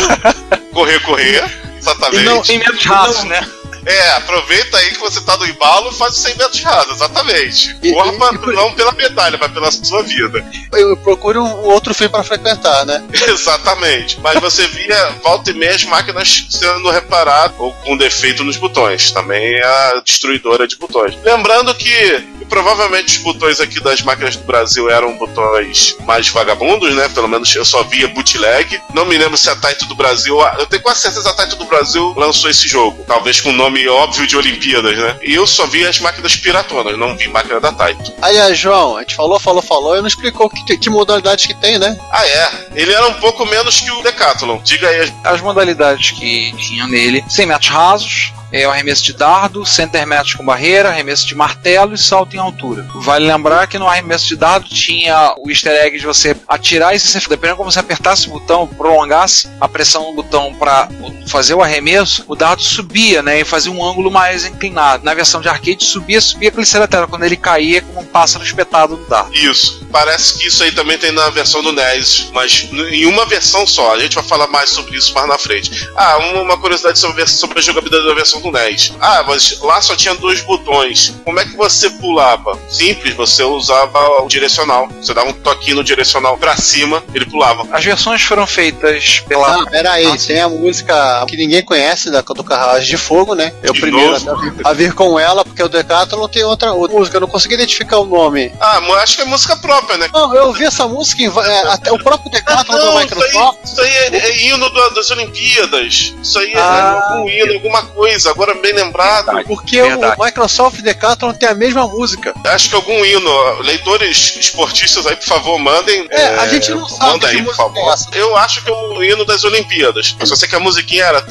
[0.72, 1.44] correr, correr.
[1.78, 2.22] Exatamente.
[2.22, 3.48] E não em metros rasos, né?
[3.88, 7.76] É, aproveita aí que você tá no embalo e faz os 100 metros rasos, exatamente.
[7.82, 10.44] E- Corra e- pra- e não pela medalha, mas pela sua vida.
[10.72, 13.02] Eu procuro um outro filme pra frequentar, né?
[13.26, 14.18] Exatamente.
[14.20, 19.10] Mas você via volta e meia as máquinas sendo reparadas ou com defeito nos botões.
[19.10, 21.16] Também é a destruidora de botões.
[21.24, 27.08] Lembrando que provavelmente os botões aqui das máquinas do Brasil eram botões mais vagabundos, né?
[27.08, 28.80] Pelo menos eu só via bootleg.
[28.94, 30.38] Não me lembro se a Taito do Brasil.
[30.58, 33.04] Eu tenho quase certeza que a Taito do Brasil lançou esse jogo.
[33.06, 35.16] Talvez com o nome óbvio de Olimpíadas, né?
[35.22, 38.12] E eu só vi as máquinas piratonas, não vi máquina da Taito.
[38.20, 41.78] Aliás, João, a gente falou, falou, falou e não explicou que, que modalidades que tem,
[41.78, 41.96] né?
[42.10, 42.50] Ah, é.
[42.74, 44.60] Ele era um pouco menos que o Decathlon.
[44.62, 49.12] Diga aí as As modalidades que tinham nele: 100 metros rasos, é o arremesso de
[49.12, 52.86] dardo, center match com barreira, arremesso de martelo e salto em altura.
[52.96, 56.98] Vale lembrar que no arremesso de dardo tinha o easter egg de você atirar e
[56.98, 60.88] se dependendo de como você apertasse o botão, prolongasse a pressão no botão para
[61.26, 65.04] fazer o arremesso, o dardo subia, né, e fazia um ângulo mais inclinado.
[65.04, 67.08] Na versão de arcade subia, subia aquele lateral.
[67.08, 69.34] Quando ele caía, como um pássaro espetado no dardo.
[69.34, 69.86] Isso.
[69.90, 73.94] Parece que isso aí também tem na versão do NES, mas em uma versão só.
[73.94, 75.88] A gente vai falar mais sobre isso mais na frente.
[75.96, 78.92] Ah, uma, curiosidade sobre a jogabilidade da versão do NES.
[79.00, 81.14] Ah, mas lá só tinha dois botões.
[81.24, 82.58] Como é que você pulava?
[82.68, 84.88] Simples, você usava o direcional.
[85.00, 87.66] Você dava um toquinho no direcional pra cima, ele pulava.
[87.72, 89.62] As versões foram feitas pela.
[89.62, 93.52] Ah, pera aí, tem a música que ninguém conhece da, do Carruagem de Fogo, né?
[93.62, 94.30] É o De primeiro novo?
[94.30, 97.28] a vir, a vir com ela, porque o Decathlon tem outra, outra música, eu não
[97.28, 98.52] consegui identificar o nome.
[98.60, 100.08] Ah, mas acho que é música própria, né?
[100.12, 103.58] Não, eu ouvi essa música em, é, até o próprio Decathlon do isso aí, Microsoft.
[103.64, 106.14] isso aí é, é hino do- das Olimpíadas.
[106.22, 107.00] Isso aí é Ah.
[107.12, 108.27] algum hino, alguma coisa.
[108.30, 109.30] Agora bem lembrado.
[109.46, 110.16] Porque Verdade.
[110.20, 112.34] o Microsoft e Decathlon tem a mesma música.
[112.44, 113.60] Acho que algum hino.
[113.62, 116.06] Leitores esportistas aí, por favor, mandem.
[116.10, 117.92] É, a gente não sabe Manda que aí, por é favor.
[117.92, 118.08] essa.
[118.12, 120.16] Eu acho que é o hino das Olimpíadas.
[120.18, 121.24] Eu só sei que a musiquinha era.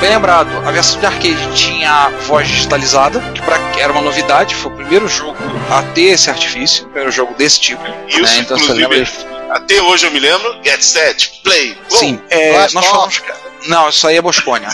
[0.00, 4.72] Bem lembrado, a versão de arcade tinha voz digitalizada, que pra, era uma novidade, foi
[4.72, 5.36] o primeiro jogo
[5.70, 7.82] a ter esse artifício, o primeiro jogo desse tipo.
[8.08, 8.38] Isso, né?
[8.38, 9.06] Então inclusive,
[9.50, 10.58] até hoje eu me lembro.
[10.64, 11.74] Get set, play.
[11.90, 11.96] go.
[11.96, 13.22] Sim, é, nós falamos.
[13.66, 14.70] Não, isso aí é Boscônia.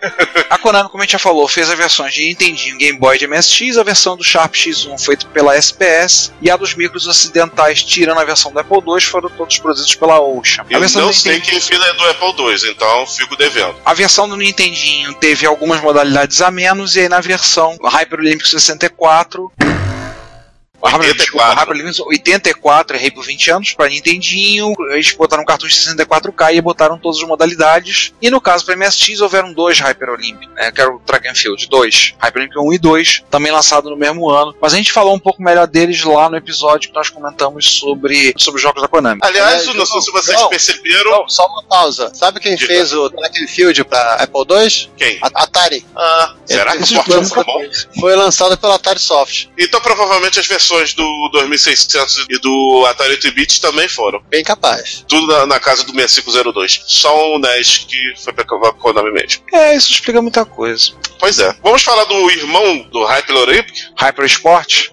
[0.48, 3.26] A Konami, como a gente já falou, fez as versões de Nintendinho, Game Boy de
[3.26, 8.20] MSX, a versão do Sharp X1 feita pela SPS e a dos micros ocidentais, tirando
[8.20, 10.64] a versão do Apple II, foram todos produzidos pela Ocean.
[10.68, 13.76] A Eu versão, não sei quem fez a do Apple II, então fico devendo.
[13.84, 18.46] a versão do Nintendinho teve algumas modalidades a menos, e aí na versão Hyper Olympic
[18.46, 19.52] 64.
[20.86, 21.14] O Hyper- 84.
[21.16, 24.72] desculpa, o Hyper Olympics 84, errei por 20 anos, para Nintendinho.
[24.90, 28.12] Eles botaram um cartucho de 64K e botaram todas as modalidades.
[28.20, 31.34] E no caso para MSX houveram dois Hyper Olympic, né, que era o Track and
[31.34, 32.14] Field, dois.
[32.22, 34.54] Hyper Olympic 1 e 2, também lançado no mesmo ano.
[34.60, 38.34] Mas a gente falou um pouco melhor deles lá no episódio que nós comentamos sobre,
[38.38, 39.20] sobre os jogos da Konami.
[39.22, 40.48] Aliás, É, não sei se vocês não.
[40.48, 41.10] perceberam.
[41.10, 42.10] Não, só uma pausa.
[42.14, 42.66] Sabe quem Diga.
[42.72, 44.90] fez o Track and Field pra Apple II?
[44.96, 45.18] Quem?
[45.22, 45.84] A- Atari.
[45.94, 48.00] Ah, será que o?
[48.00, 49.46] Foi lançado pela Atari Soft.
[49.58, 54.22] Então provavelmente as versões do 2600 e do Atari 8-bit também foram.
[54.28, 55.04] Bem capaz.
[55.08, 56.82] Tudo na, na casa do 6502.
[56.86, 59.42] Só o NES que foi pra Konami mesmo.
[59.52, 60.92] É, isso explica muita coisa.
[61.18, 61.54] Pois é.
[61.62, 63.74] Vamos falar do irmão do Hyper Olympic?
[63.98, 64.90] Hyper Sport,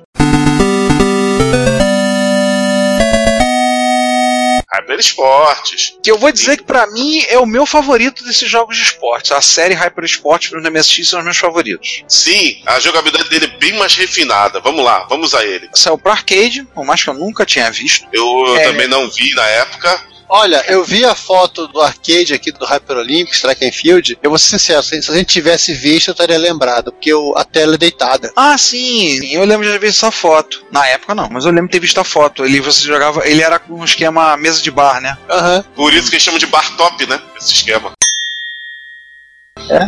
[4.73, 5.95] Hyper Esportes.
[6.01, 9.31] que eu vou dizer que pra mim é o meu favorito desses jogos de esportes.
[9.31, 12.03] A série Hyper Sport no MSX são os meus favoritos.
[12.07, 14.59] Sim, a jogabilidade dele é bem mais refinada.
[14.59, 15.69] Vamos lá, vamos a ele.
[15.73, 18.07] Saiu pro arcade, por mais que eu nunca tinha visto.
[18.11, 18.63] Eu, eu É.
[18.63, 20.12] também não vi na época.
[20.29, 24.17] Olha, eu vi a foto do arcade aqui do Hyper Olympics, Track and Field.
[24.23, 27.43] Eu vou ser sincero, se a gente tivesse visto, eu estaria lembrado, porque o- a
[27.43, 28.31] tela é deitada.
[28.35, 30.63] Ah, sim, eu lembro de ter visto essa foto.
[30.71, 32.43] Na época não, mas eu lembro de ter visto a foto.
[32.45, 35.17] Ele você jogava, ele era com um esquema mesa de bar, né?
[35.29, 35.63] Aham.
[35.75, 37.19] Por isso que eles chamam de bar top, né?
[37.39, 37.91] Esse esquema.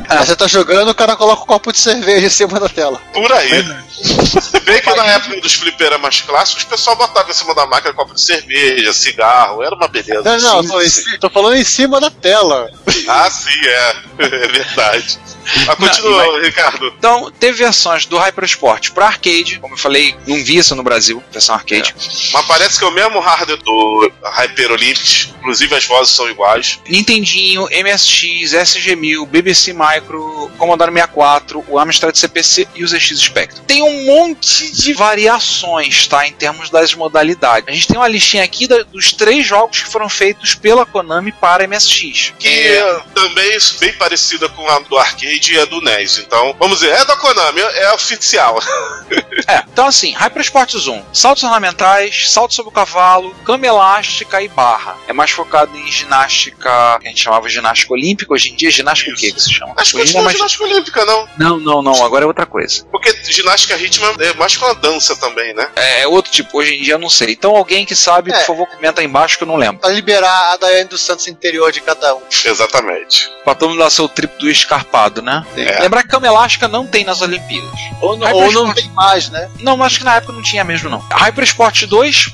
[0.08, 3.02] Aí você tá jogando, o cara coloca um copo de cerveja em cima da tela.
[3.14, 3.64] Por aí.
[3.92, 7.94] Se bem que na época dos fliperamas clássicos, o pessoal botava em cima da máquina
[7.94, 10.22] copo de cerveja, cigarro, era uma beleza.
[10.24, 11.18] Não, não, Sim, tô, sim.
[11.20, 12.70] tô falando em cima da tela.
[13.08, 13.96] Ah, sim, é.
[14.26, 15.20] É verdade.
[15.68, 16.94] Mas continua, Ricardo.
[16.98, 20.84] Então, teve versões do Hyper Sport pra arcade, como eu falei, não vi isso no
[20.84, 21.94] Brasil, versão arcade.
[22.34, 26.80] Mas parece que é o mesmo hardware do Hyper Olympics, inclusive as vozes são iguais.
[26.90, 33.64] Nintendinho, MSX, SG-1000, BBC Micro, Commodore 64, o Amstrad CPC e o ZX Spectrum.
[33.66, 37.68] Tem um monte de variações, tá, em termos das modalidades.
[37.68, 41.32] A gente tem uma listinha aqui da- dos três jogos que foram feitos pela Konami
[41.32, 42.34] para MSX.
[42.40, 46.20] Que É, também é bem parecida com a do arcade e a do NES.
[46.20, 48.58] Então, vamos dizer, é da Konami, é oficial.
[49.48, 54.48] é, então assim, Hyper Sports 1, saltos ornamentais, salto sobre o cavalo, cama elástica e
[54.48, 54.96] barra.
[55.08, 58.70] É mais focado em ginástica, que a gente chamava de ginástica olímpica, hoje em dia
[58.70, 59.74] é ginástica o que que se chama?
[59.78, 61.28] Acho que continua é mais- ginástica olímpica, não.
[61.38, 62.86] Não, não, não, agora é outra coisa.
[62.92, 65.70] Porque ginástica ritmo é mais com a dança também, né?
[65.76, 67.32] É, é outro tipo, hoje em dia eu não sei.
[67.32, 68.38] Então alguém que sabe, É.
[68.40, 69.80] por favor, comenta aí embaixo que eu não lembro.
[69.82, 72.22] Pra liberar a Daiane dos Santos interior de cada um.
[72.46, 73.30] Exatamente.
[73.44, 75.44] Pra todo mundo dar seu trip do escarpado, né?
[75.58, 75.82] É.
[75.82, 77.80] Lembrar que cama elástica não tem nas Olimpíadas.
[78.00, 79.50] Ou, não- ou não tem mais, né?
[79.60, 81.00] Não, acho que na época não tinha mesmo, não.
[81.12, 82.34] Hyper Sport 2.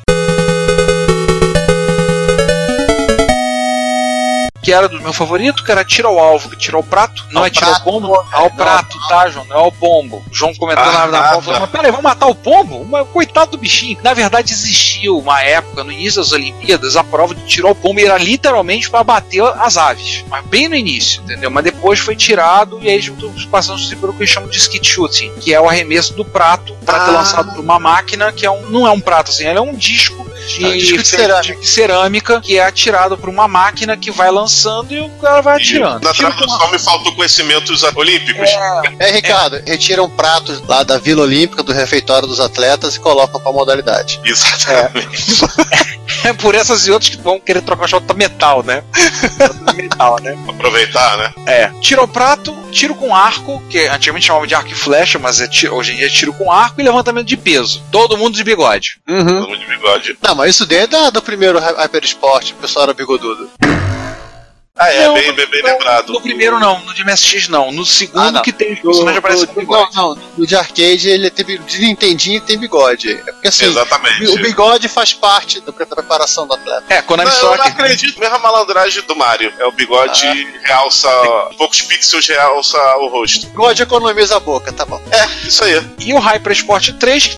[4.61, 7.25] Que era do meu favorito, que era tira ao alvo, que tira ao prato.
[7.31, 9.45] Não Ao é tira ao prato, pombo, é, ao não, prato, tá, João?
[9.45, 10.23] Não é ao pombo.
[10.29, 12.85] O João comentou Ah, na hora da prova, falou, mas peraí, vamos matar o pombo?
[13.07, 13.97] Coitado do bichinho.
[14.03, 17.99] Na verdade, existia uma época, no início das Olimpíadas, a prova de tirar ao pombo
[17.99, 20.23] era literalmente para bater as aves.
[20.27, 21.49] Mas bem no início, entendeu?
[21.49, 24.87] Mas depois foi tirado e aí eles passam a pelo que eles chamam de skit
[24.87, 27.13] shooting, que é o arremesso do prato para ter Ah.
[27.13, 29.73] lançado por uma máquina, que é um, não é um prato assim, ele é um
[29.75, 31.55] disco de, Ah, disco de cerâmica.
[31.59, 35.55] de cerâmica que é atirado por uma máquina que vai lançando e o cara vai
[35.57, 36.03] atirando.
[36.03, 38.49] Na Tira com uma- tradução me faltou conhecimentos olímpicos.
[38.99, 43.51] É, Ricardo, retiram pratos lá da Vila Olímpica, do refeitório dos atletas e colocam pra
[43.51, 44.19] modalidade.
[44.23, 45.43] Exatamente.
[46.25, 48.83] É por essas e outras que vão querer trocar shot pra metal, né?
[49.75, 50.37] metal, né?
[50.47, 51.33] Aproveitar, né?
[51.45, 51.71] É.
[51.81, 55.47] Tiro ao prato, tiro com arco, que antigamente chamava de arco e flecha, mas é
[55.47, 57.81] ti- hoje em dia é tiro com arco e levantamento de peso.
[57.91, 58.99] Todo mundo de bigode.
[59.07, 59.25] Uhum.
[59.25, 60.17] Todo mundo de bigode.
[60.21, 63.49] Não, mas isso desde a- do primeiro Hy- Hyper Sport, o pessoal era bigodudo.
[64.73, 66.13] Ah, é, Não, bem, bem, bem não, lembrado.
[66.13, 67.71] No primeiro não, no de MSX não.
[67.71, 68.41] No segundo Ah, não.
[68.41, 69.95] que tem os personagens aparecem com no, bigode.
[69.95, 71.57] não, não, no de arcade ele teve.
[71.59, 73.11] De Nintendinho tem bigode.
[73.11, 74.29] É porque assim, Exatamente.
[74.29, 76.85] o bigode faz parte da pre- preparação do atleta.
[76.89, 77.71] É, Konami Não, eu não Soccer.
[77.73, 79.53] acredito mesmo a malandragem do Mario.
[79.59, 80.25] É o bigode
[80.63, 81.09] realça.
[81.57, 83.45] Poucos pixels realça o rosto.
[83.47, 84.99] Bigode economiza a boca, tá bom.
[85.11, 85.85] É, isso aí.
[85.99, 87.31] E o Hyper Sport 3,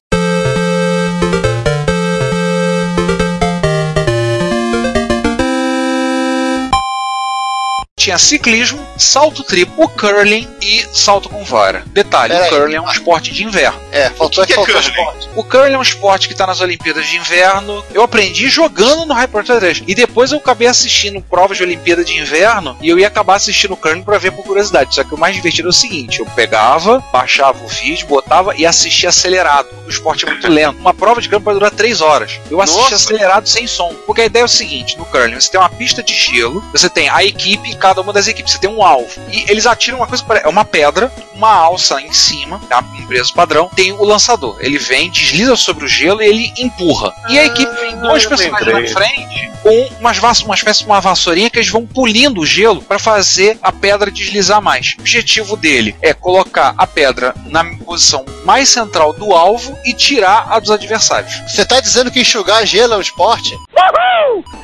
[8.04, 11.84] tinha ciclismo, salto triplo, curling e salto com vara.
[11.88, 12.48] Detalhe, Peraí.
[12.48, 13.80] o curling é um esporte de inverno.
[13.92, 14.90] É, faltou que que é faltou curling?
[14.90, 15.30] esporte.
[15.36, 17.84] O curling é um esporte que está nas Olimpíadas de Inverno.
[17.94, 19.84] Eu aprendi jogando no Hyper 3.
[19.88, 23.74] E depois eu acabei assistindo provas de Olimpíada de Inverno e eu ia acabar assistindo
[23.74, 24.94] o curling para ver por curiosidade.
[24.94, 28.66] Só que o mais divertido é o seguinte: eu pegava, baixava o vídeo, botava e
[28.66, 29.70] assistia acelerado.
[29.86, 30.78] O esporte é muito lento.
[30.80, 32.40] Uma prova de curling pode durar 3 horas.
[32.52, 32.96] Eu assisti Nossa.
[32.96, 33.94] acelerado sem som.
[34.06, 36.90] Porque a ideia é o seguinte: no curling você tem uma pista de gelo, você
[36.90, 39.22] tem a equipe e cada uma das equipes, você tem um alvo.
[39.32, 42.80] E eles atiram uma coisa, é uma pedra, uma alça em cima, tá?
[42.80, 44.58] um preço padrão, tem o lançador.
[44.60, 47.14] Ele vem, desliza sobre o gelo e ele empurra.
[47.30, 51.00] E a equipe vem dois eu personagens na frente com umas uma espécie de uma
[51.00, 54.96] vassourinha que eles vão polindo o gelo para fazer a pedra deslizar mais.
[54.98, 60.48] O objetivo dele é colocar a pedra na posição mais central do alvo e tirar
[60.50, 61.34] a dos adversários.
[61.48, 63.58] Você tá dizendo que enxugar gelo é um esporte?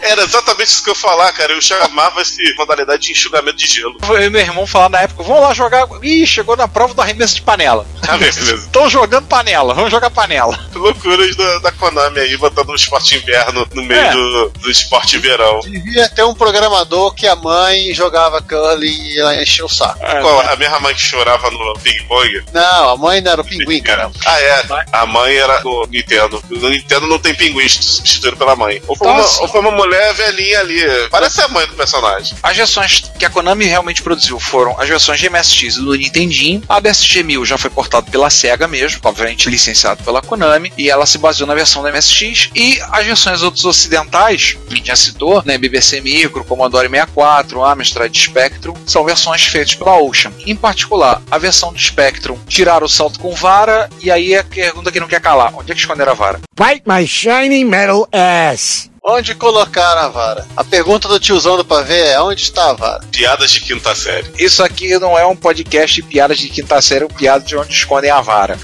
[0.02, 1.54] Era exatamente isso que eu ia falar, cara.
[1.54, 3.96] Eu chamava esse modalidade de enxugamento de gelo.
[4.10, 5.88] Eu e meu irmão falar na época, vamos lá jogar.
[6.02, 7.86] Ih, chegou na prova do arremesso de panela.
[8.08, 8.18] Ah.
[8.18, 10.58] Estão jogando panela, vamos jogar panela.
[10.74, 14.12] Loucuras da, da Konami aí, botando o esporte inverno no meio É.
[14.12, 15.60] do, do esporte verão.
[15.62, 20.00] Devia ter um programador que a mãe jogava curling e ela encheu o saco.
[20.00, 20.42] Qual?
[20.42, 22.44] A minha mãe que chorava no Ping Pong?
[22.54, 24.10] Não, a mãe não era o pinguim, cara.
[24.26, 24.64] Ah, é.
[24.92, 26.42] A mãe era do Nintendo.
[26.50, 28.82] No Nintendo não tem pinguim substituído pela mãe.
[28.88, 30.80] Ou foi, Então, uma, assim- ou foi uma mulher velhinha ali.
[31.10, 32.38] Parece a mãe do personagem.
[32.42, 36.64] As versões que a Konami realmente produziu foram as versões de MSX do Nintendinho.
[36.68, 41.06] A BSG 1000 já foi portada pela SEGA mesmo, obviamente licenciado pela Konami, e ela
[41.06, 42.50] se baseou na versão da MSX.
[42.56, 47.64] E as versões outros ocidentais, que a gente já citou, né, BBC Micro, Commodore 64,
[47.64, 50.32] Amstrad Spectrum, são versões feitas pela Ocean.
[50.46, 54.92] Em particular, a versão do Spectrum tiraram o salto com vara, e aí a pergunta
[54.92, 56.40] que não quer calar: onde é que esconderam a vara?
[56.60, 58.90] Bite my shiny metal ass.
[59.02, 60.46] Onde colocaram a vara?
[60.58, 63.00] A pergunta do tiozão do pavê é: onde está a vara?
[63.10, 64.30] Piadas de quinta série.
[64.38, 67.56] Isso aqui não é um podcast de piadas de quinta série, é um piada de
[67.56, 68.60] onde escondem a vara.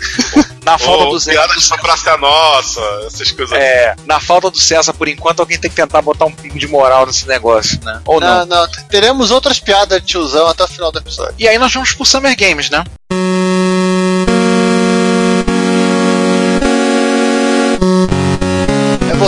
[0.65, 1.31] Na falta Ou do Zé.
[1.31, 3.57] piadas de Praça é Nossa, essas coisas.
[3.57, 6.67] É, na falta do César, por enquanto, alguém tem que tentar botar um pingo de
[6.67, 8.01] moral nesse negócio, né?
[8.03, 8.45] Ou não.
[8.45, 8.67] Não, não.
[8.89, 11.35] Teremos outras piadas de tiozão até o final do episódio.
[11.39, 12.83] E aí nós vamos pro Summer Games, né?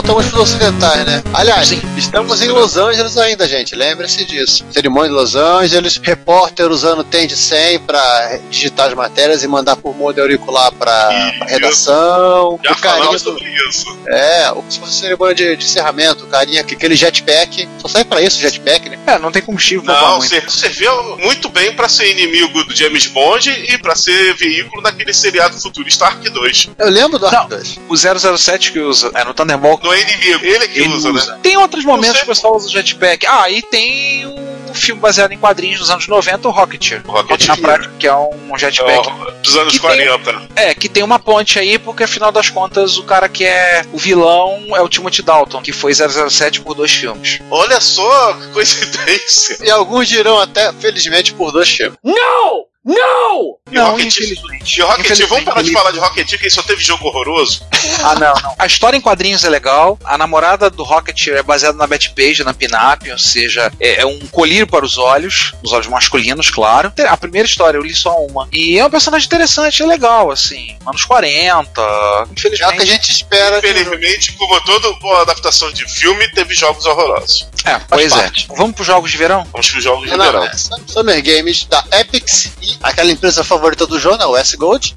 [0.07, 1.23] É, voltamos para os ocidentais, né?
[1.33, 1.81] Aliás, Sim.
[1.97, 3.75] estamos em Los Angeles ainda, gente.
[3.75, 4.65] Lembre-se disso.
[4.71, 9.95] Cerimônia de Los Angeles, repórter usando Tend 100 para digitar as matérias e mandar por
[9.95, 11.09] modo auricular para
[11.47, 12.57] redação.
[12.63, 13.97] Já o carinha do- sobre isso.
[14.07, 17.67] É, o se fosse cerimônia de, de encerramento, o carinha, que- aquele jetpack.
[17.79, 18.97] Só serve pra isso, jetpack, né?
[19.07, 20.29] É, não tem combustível pra Não, muito.
[20.29, 25.13] ser- serviu muito bem pra ser inimigo do James Bond e pra ser veículo naquele
[25.13, 26.69] seriado futurista Ark 2.
[26.77, 27.37] Eu lembro do Não.
[27.39, 27.79] Ark 2.
[27.89, 29.83] O 007 que usa, é no Thunderbolt.
[29.83, 31.33] Não é inimigo, ele é que Ele usa, usa.
[31.33, 31.39] né?
[31.43, 33.25] Tem outros momentos que o pessoal usa o jetpack.
[33.27, 37.01] Ah, e tem um filme baseado em quadrinhos dos anos 90, o Rocketeer.
[37.07, 37.47] O Rocketeer.
[37.49, 39.07] Na prática, que é um jetpack.
[39.09, 40.47] Ó, dos anos Que tem- 40.
[40.55, 43.97] É, que tem uma ponte aí, porque afinal das contas o cara que é o
[43.97, 47.39] vilão é o Timothy Dalton, que foi 007 por dois filmes.
[47.49, 49.57] Olha só que coincidência.
[49.63, 51.97] E alguns dirão até, felizmente, por dois filmes.
[52.03, 52.66] No!
[52.87, 53.59] No!
[53.69, 54.79] E Não, Rocket, infelizmente.
[54.79, 55.73] e Rocket, vamos parar de Infelizmente.
[55.73, 57.65] falar de Rocket que só teve jogo horroroso.
[58.03, 58.55] Ah, não, não.
[58.59, 59.97] A história em quadrinhos é legal.
[60.05, 64.05] A namorada do Rocket é baseada na Betty Page, na Pinap, ou seja, é, é
[64.05, 66.91] um colírio para os olhos, os olhos masculinos, claro.
[67.07, 68.47] A primeira história, eu li só uma.
[68.53, 70.77] E é um personagem interessante, é legal, assim.
[70.85, 71.41] Anos 40.
[71.47, 72.85] É o que a Infelizmente.
[72.85, 73.57] gente espera.
[73.57, 77.47] Infelizmente, como toda boa adaptação de filme, teve jogos horrorosos.
[77.65, 78.47] É, pois parte.
[78.51, 78.55] é.
[78.55, 79.43] Vamos pros jogos de verão?
[79.51, 80.43] Vamos para os jogos de Não, verão.
[80.43, 80.51] é
[80.87, 84.95] Summer Games da Epics e aquela empresa favorita do João, a US Gold.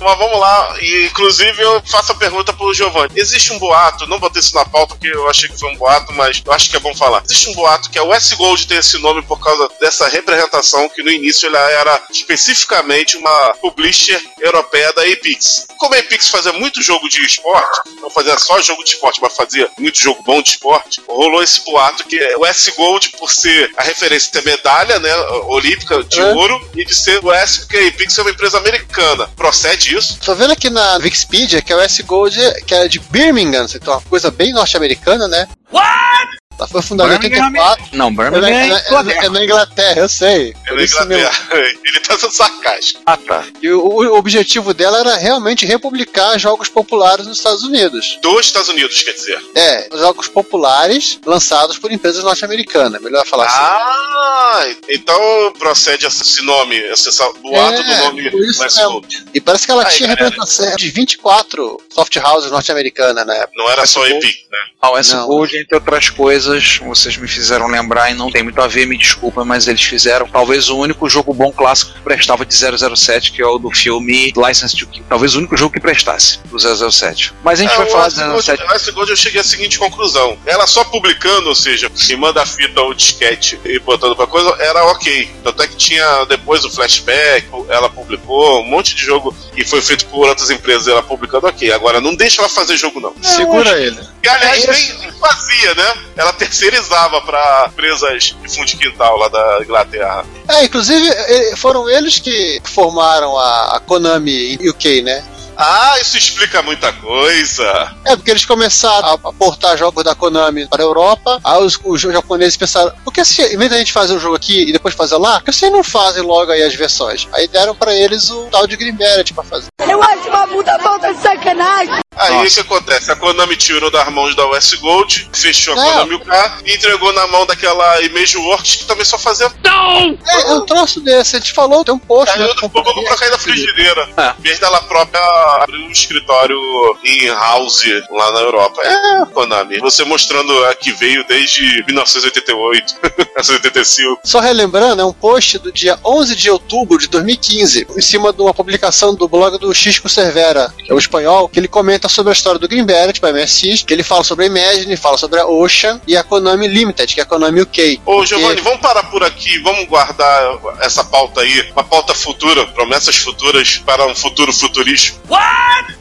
[0.00, 3.12] Mas vamos lá, e inclusive eu faço a pergunta pro Giovanni.
[3.16, 6.12] Existe um boato, não botei isso na pauta porque eu achei que foi um boato,
[6.14, 7.22] mas eu acho que é bom falar.
[7.24, 11.02] Existe um boato que a US Gold tem esse nome por causa dessa representação que
[11.02, 15.66] no início ela era especificamente uma publisher europeia da Epix.
[15.78, 19.34] Como a Epix fazia muito jogo de esporte, não fazia só jogo de esporte, mas
[19.36, 23.30] fazia muito jogo bom de esporte, rolou esse boato que é o S Gold por
[23.30, 25.14] ser a referência da medalha, né,
[25.46, 26.32] olímpica de É.
[26.32, 29.28] ouro e de ser o S porque a Epix é uma empresa americana.
[29.36, 30.18] Procede isso?
[30.24, 33.94] Tô vendo aqui na Wikipedia que a US Gold é- que era de Birmingham, então
[33.94, 35.48] uma coisa bem norte-americana, né?
[35.72, 37.96] Ela foi fundada em Birmingham 84.
[37.96, 39.24] Não, É Birmingham na, é é na- Inglaterra.
[39.24, 40.54] é na Inglaterra, eu sei.
[40.66, 40.82] É na.
[40.82, 41.48] Inglaterra.
[41.84, 43.00] Ele tá sendo sarcástico.
[43.06, 43.44] Ah, tá.
[43.62, 48.18] E o, o objetivo dela era realmente republicar jogos populares nos Estados Unidos.
[48.22, 49.40] Dos Estados Unidos, quer dizer.
[49.54, 53.00] É, jogos populares lançados por empresas norte-americanas.
[53.00, 53.56] Melhor falar assim.
[53.60, 57.08] Ah, então procede esse nome, esse
[57.42, 58.30] boato É, do nome.
[58.30, 59.26] Gold.
[59.34, 63.52] E parece que ela tinha representação de 24 soft houses norte-americanas na época.
[63.56, 64.26] Não era só West Gold.
[64.26, 64.58] Epic, né?
[64.80, 65.26] A Não.
[65.26, 66.47] Gold, entre outras coisas,
[66.82, 70.26] vocês me fizeram lembrar e não tem muito a ver, me desculpa, mas eles fizeram
[70.28, 74.32] talvez o único jogo bom clássico que prestava de 007, que é o do filme
[74.36, 75.04] License to Kill.
[75.08, 77.32] Talvez o único jogo que prestasse do 007.
[77.44, 78.90] Mas a gente É, vai falar do Gold- 007.
[78.90, 80.38] o Gold eu cheguei à seguinte conclusão.
[80.46, 84.54] Ela só publicando, ou seja, e manda a fita ou disquete e botando pra coisa,
[84.58, 85.30] era ok.
[85.44, 89.82] Tanto é que tinha depois o flashback, ela publicou um monte de jogo e foi
[89.82, 91.72] feito por outras empresas, ela publicando ok.
[91.72, 93.12] Agora não deixa ela fazer jogo, não.
[93.20, 93.98] Segura ele.
[94.22, 95.94] E aliás, É nem nem fazia, né?
[96.16, 100.24] Ela terceirizava pra empresas de fundo de quintal lá da Inglaterra.
[100.48, 105.24] É, inclusive eh, foram eles que formaram a, Konami UK, né?
[105.58, 107.94] Ah, isso explica muita coisa.
[108.04, 111.78] É, porque eles começaram a a portar jogos da Konami para a Europa, aí os,
[111.84, 114.72] os japoneses pensaram, por que se, em vez da gente fazer o jogo aqui e
[114.72, 117.28] depois fazer lá, por que vocês não fazem logo aí as versões?
[117.32, 119.66] Aí deram para eles o tal de Green Beret pra fazer.
[119.88, 122.00] Eu acho uma puta falta de sacanagem.
[122.16, 123.12] Aí o que acontece?
[123.12, 125.84] A Konami tirou das mãos da West Gold, fechou a Não.
[125.84, 126.30] Konami UK
[126.66, 129.50] e entregou na mão daquela Image Works que também só fazia.
[129.64, 132.32] É, é um troço desse, a gente falou, tem um post.
[132.34, 134.08] Caiu né, do fogo pra cair da frigideira.
[134.16, 134.34] É.
[134.38, 135.20] Em vez dela própria
[135.56, 136.58] abrir um escritório
[137.04, 138.80] em house lá na Europa.
[138.84, 139.78] É, Konami.
[139.80, 144.20] Você mostrando a que veio desde 1988, 1985.
[144.24, 148.40] Só relembrando, é um post do dia 11 de outubro de 2015, em cima de
[148.40, 152.30] uma publicação do blog do Xisco Cervera, que é o espanhol, que ele comenta sobre
[152.30, 155.40] a história do Green Beret para MSX, que ele fala sobre a Imagine, fala sobre
[155.40, 158.00] a Ocean e a Konami Limited, que é a Konami UK.
[158.04, 162.66] Ô, Porque- Giovanni, vamos parar por aqui, vamos guardar essa pauta aí, uma pauta futura,
[162.68, 165.18] promessas futuras para um futuro futurístico.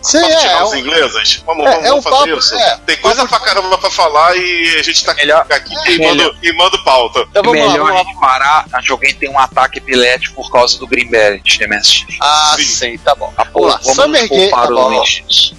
[0.02, 1.44] Sim, Vamos é, tirar é os um- ingleses?
[1.46, 2.56] Vamos, é- vamos, é um vamos fazer papo- isso?
[2.56, 6.16] é, Tem coisa pra caramba pra falar e a gente tá Melhor- aqui é, queimando,
[6.16, 6.36] melhor.
[6.40, 7.26] queimando pauta.
[7.30, 8.20] Então vamos lá, Melhor vamos a lá.
[8.20, 12.06] parar onde alguém tem um ataque epilético por causa do Green Beret MSX.
[12.22, 12.64] Ah, Sim.
[12.64, 13.34] sim, tá bom.
[13.36, 14.50] Ah, pô, Vamos lá, vamos Summer Game.
[14.52, 15.04] Tá bom.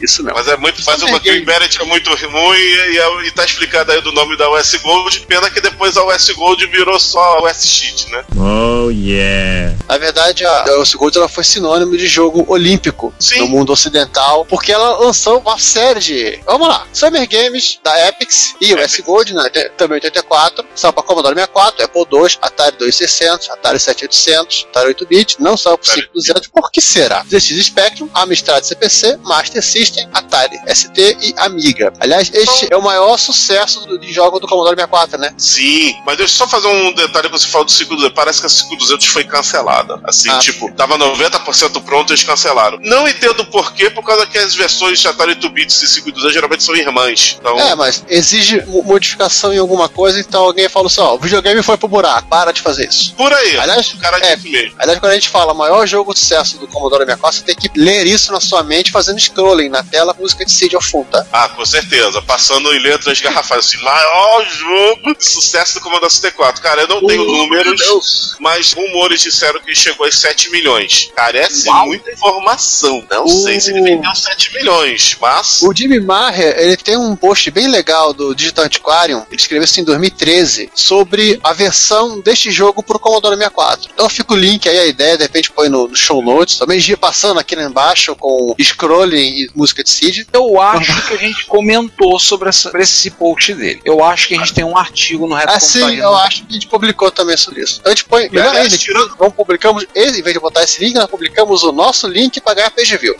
[0.00, 0.38] Isso mesmo.
[0.38, 0.82] Mas é muito.
[0.86, 1.44] Mas Summer o Green.
[1.44, 5.20] Beret é muito ruim e, e, e tá explicado aí do nome da US Gold.
[5.26, 8.24] Pena que depois a US Gold virou só US Cheat, né?
[8.36, 9.76] Oh yeah.
[9.88, 13.40] Na verdade, a a US Gold ela foi sinônimo de jogo olímpico Sim.
[13.40, 16.40] no mundo ocidental, porque ela lançou uma série de.
[16.46, 21.02] Vamos lá, Summer Games da Epics e o S Gold, né, também 84, são para
[21.02, 26.48] Commodore 64, Apple II, Atari 2600, Atari 7800, Atari 8-bit, não são para Atari 5200,
[26.48, 27.24] por que será?
[27.28, 31.92] ZX Spectrum, Amstrad CPC, Master System, Atari ST e Amiga.
[32.00, 35.32] Aliás, este é o maior sucesso do, de jogo do Commodore 64, né?
[35.36, 38.14] Sim, mas deixa eu só fazer um detalhe quando você fala do 5200.
[38.14, 40.00] Parece que a 5200 foi cancelada.
[40.04, 42.78] Assim, Ah, tipo, tava 90% pronto e eles cancelaram.
[42.82, 46.62] Não entendo por quê, por causa que as versões de Atari 8-bits e 5200 geralmente
[46.62, 47.36] são irmãs.
[47.40, 51.18] Então, É, mas exige mo- modificação em alguma coisa, então alguém falou assim: ó, o
[51.18, 53.14] videogame foi pro buraco, para de fazer isso.
[53.14, 53.58] por aí.
[53.58, 54.74] Aliás, o cara é, disse mesmo.
[54.78, 57.70] Aliás, quando a gente fala maior jogo de sucesso do Commodore 64, você tem que
[57.78, 61.24] ler isso na sua mente fazendo scrolling na tela, música de ao fundo, tá?
[61.32, 62.20] Ah, com certeza.
[62.22, 66.60] Passando em letras garrafais, assim, maior jogo de sucesso do Commodore 64.
[66.60, 71.10] Cara, eu não tenho números, mas rumores disseram que chegou a 7 milhões.
[71.16, 71.86] Carece Uau.
[71.86, 73.04] muita informação.
[73.10, 75.62] Não sei se ele vendeu 7 milhões, mas.
[75.62, 79.80] O Jimmy Maher, ele tem um post bem legal do Digital Antiquarium, ele escreveu isso
[79.80, 83.90] em 2013, sobre a versão deste jogo pro Commodore 64.
[83.92, 86.78] Então fica o link aí, a ideia, de repente põe no, no show notes, também
[86.78, 90.26] dia passando aqui lá embaixo com scrolling e música de Seed.
[90.32, 93.80] Eu acho que a gente comentou sobre, essa- sobre esse post dele.
[93.84, 96.50] Eu acho que a gente tem um artigo no Reto Ah, sim, eu acho que
[96.50, 97.78] a gente publicou também sobre isso.
[97.80, 100.82] Então a gente põe, melhor aliás, ainda, tirando, vamos publicamos, em vez de botar esse
[100.84, 103.14] link, nós publicamos o nosso link para ganhar page view.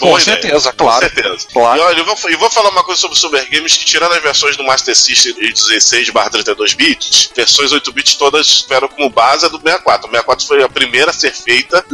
[0.00, 0.72] Com Boa certeza, ideia.
[0.72, 1.08] claro.
[1.10, 1.46] Com certeza.
[1.52, 1.78] Claro.
[1.78, 4.12] E olha, eu vou, eu vou falar uma coisa sobre o Super Games que, tirando
[4.12, 8.88] as versões do Master System de 16 barra 32 bits, versões 8 bits todas esperam
[8.88, 10.08] como base a do 64.
[10.08, 11.84] O 64 foi a primeira a ser feita,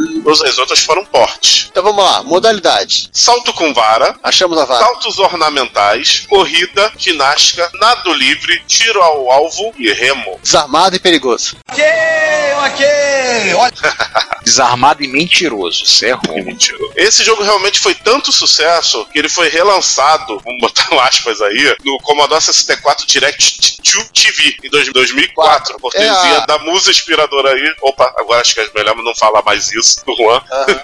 [0.46, 1.66] as outras foram portes.
[1.70, 3.08] Então vamos lá, modalidade.
[3.12, 4.84] Salto com vara, Achamos a vara.
[4.84, 10.38] saltos ornamentais, corrida, ginástica, nado livre, tiro ao alvo e remo.
[10.42, 11.56] Desarmado e perigoso.
[14.44, 15.82] Desarmado e mentiroso.
[15.84, 16.56] Isso é ruim.
[16.94, 21.76] Esse jogo realmente foi tanto sucesso que ele foi relançado, vamos botar um aspas aí,
[21.84, 26.90] no Commodore 64 Direct 2 TV em dois- 2004, por É a- cortesia da musa
[26.90, 27.74] inspiradora aí.
[27.82, 30.40] Opa, agora acho que é melhor não falar mais isso do Juan.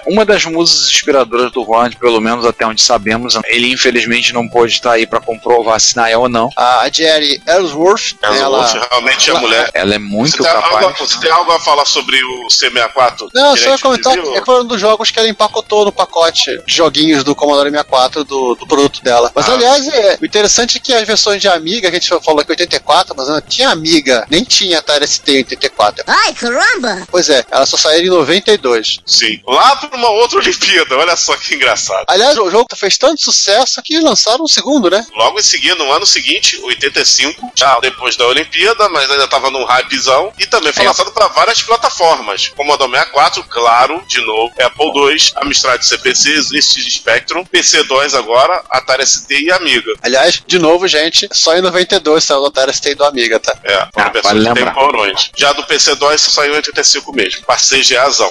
[0.07, 4.73] Uma das musas inspiradoras do Juan, pelo menos até onde sabemos, ele infelizmente não pôde
[4.75, 6.51] estar aí pra comprovar se na é ou não.
[6.57, 8.89] A Jerry Ellsworth, Ellsworth, ela...
[8.91, 9.71] realmente é mulher.
[9.75, 10.99] Ela é Você muito algo, capaz.
[10.99, 13.29] você tem algo a falar sobre o C64?
[13.35, 15.93] Não, só ia comentar TV, que é foi um dos jogos que ela empacotou no
[15.93, 19.31] pacote de joguinhos do Commodore 64 do, do produto dela.
[19.35, 19.55] Mas Ah.
[19.55, 22.51] aliás, é, o interessante é que as versões de Amiga, que a gente falou aqui
[22.53, 26.05] 84, mas não tinha Amiga, nem tinha Atari ST em 84.
[26.07, 27.03] Ai, caramba!
[27.11, 28.99] Pois é, elas só saíram em 92.
[29.07, 29.41] Sim.
[29.47, 32.05] Lá pra uma outra Olimpíada, olha só que engraçado.
[32.09, 35.05] Aliás, o jogo fez tanto sucesso que lançaram o segundo, né?
[35.15, 39.65] Logo em seguida, no ano seguinte, 85, já depois da Olimpíada, mas ainda tava num
[39.65, 40.89] hypezão, e também foi É.
[40.89, 42.49] lançado para várias plataformas.
[42.57, 49.31] Commodore 64, claro, de novo, Apple II, Amstrad CPC, ZX Spectrum, PC-DOS agora, Atari ST
[49.35, 49.93] e Amiga.
[50.03, 53.55] Aliás, de novo, gente, só em 92 saiu o Atari ST do Amiga, tá?
[53.65, 54.75] É, foram Ah, versões vale lembrar.
[54.75, 55.31] temporões.
[55.37, 58.31] Já do PC-DOS saiu em 85 mesmo, pra CGAzão,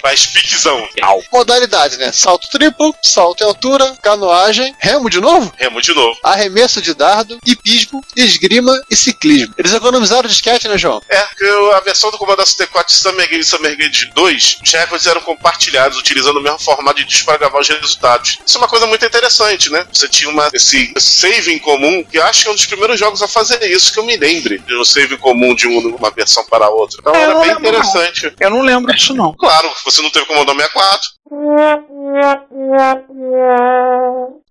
[0.00, 0.88] pra Spickzão,
[1.32, 2.12] Modalidade, né?
[2.12, 5.52] Salto triplo, salto em altura, canoagem, remo de novo?
[5.56, 6.18] remo de novo.
[6.22, 9.54] arremesso de dardo, hipismo, esgrima e ciclismo.
[9.58, 11.02] Eles economizaram disquete, né, João?
[11.08, 11.44] É, porque
[11.74, 15.98] a versão do Commodore 64 Summer Game e Summer Game 2, os recordes eram compartilhados,
[15.98, 18.38] utilizando o mesmo formato de disco para gravar os resultados.
[18.46, 19.86] Isso é uma coisa muito interessante, né?
[19.92, 22.98] Você tinha uma, esse save em comum, que eu acho que é um dos primeiros
[22.98, 25.94] jogos a fazer isso, que eu me lembre, de um save em comum de um-
[25.96, 26.98] uma versão para a outra.
[27.00, 27.68] Então É, era bem lembro, não.
[27.70, 28.32] interessante.
[28.40, 29.32] Eu não lembro disso, não.
[29.34, 31.08] Claro, você não teve Commodore 64.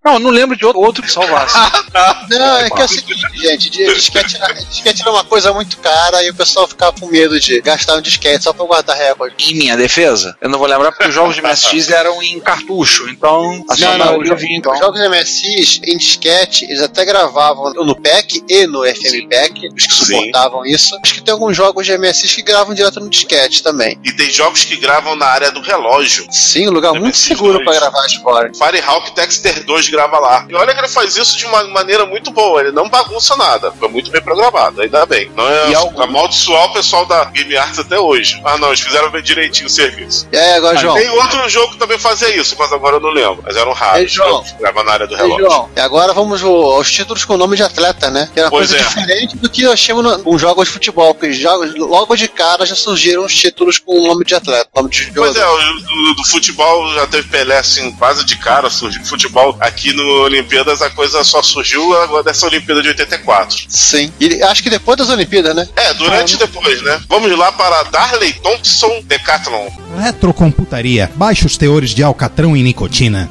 [0.04, 1.54] Não, eu não lembro de outro, outro que salvasse.
[2.28, 5.78] Não, é que é o seguinte, gente, de- disquete, era- disquete era uma coisa muito
[5.78, 9.34] cara e o pessoal ficava com medo de gastar um disquete só pra guardar recorde.
[9.38, 13.08] em minha defesa, eu não vou lembrar porque os jogos de MSX eram em cartucho,
[13.08, 14.76] então a sua Não, não, os, vinha os então.
[14.76, 19.94] jogos MSX em disquete, eles até gravavam no PEC e no FM PEC, os que
[19.94, 20.04] Sim.
[20.04, 20.98] suportavam isso.
[21.02, 23.98] Acho que tem alguns jogos de MSX que gravam direto no disquete também.
[24.04, 26.26] E tem jogos que gravam na área do relógio.
[26.30, 28.58] Sim, um lugar muito MSX seguro pra gravar horas.
[28.58, 30.46] Firehawk Dexter 2 grava lá.
[30.48, 32.60] E olha que ele faz isso de uma maneira muito boa.
[32.60, 33.72] Ele não bagunça nada.
[33.72, 35.30] Foi muito bem programado, ainda bem.
[35.36, 38.40] Não é E algum- amaldiçoar o pessoal da Game Arts até hoje.
[38.44, 40.26] Ah, não, eles fizeram bem direitinho o serviço.
[40.32, 40.94] Aí, agora, João?
[40.94, 43.42] Tem outro jogo que também fazia isso, mas agora eu não lembro.
[43.44, 44.10] Mas eram raros.
[44.12, 44.44] João.
[44.58, 45.46] Grava na área do Ei, relógio.
[45.46, 48.28] João, E agora vamos ao- aos títulos com nome de atleta, né?
[48.32, 48.86] Que é uma Pois coisa é.
[48.88, 52.74] diferente do que tínhamos no- com jogos de futebol, porque jogos, logo de cara já
[52.74, 55.60] surgiram os títulos com nome de atleta, nome de Pois jogador.
[55.60, 56.53] é, o do, do futebol
[56.94, 59.56] já teve Pelé assim, quase de cara, surgiu futebol.
[59.60, 63.64] Aqui no Olimpíadas a coisa só surgiu agora dessa Olimpíada de 84.
[63.68, 64.12] Sim.
[64.20, 65.68] E acho que depois das Olimpíadas, né?
[65.76, 67.00] É, durante e depois, né?
[67.08, 69.68] Vamos lá para Darley Thompson Decathlon.
[69.98, 71.10] Retrocomputaria.
[71.14, 73.30] Baixos teores de alcatrão e nicotina.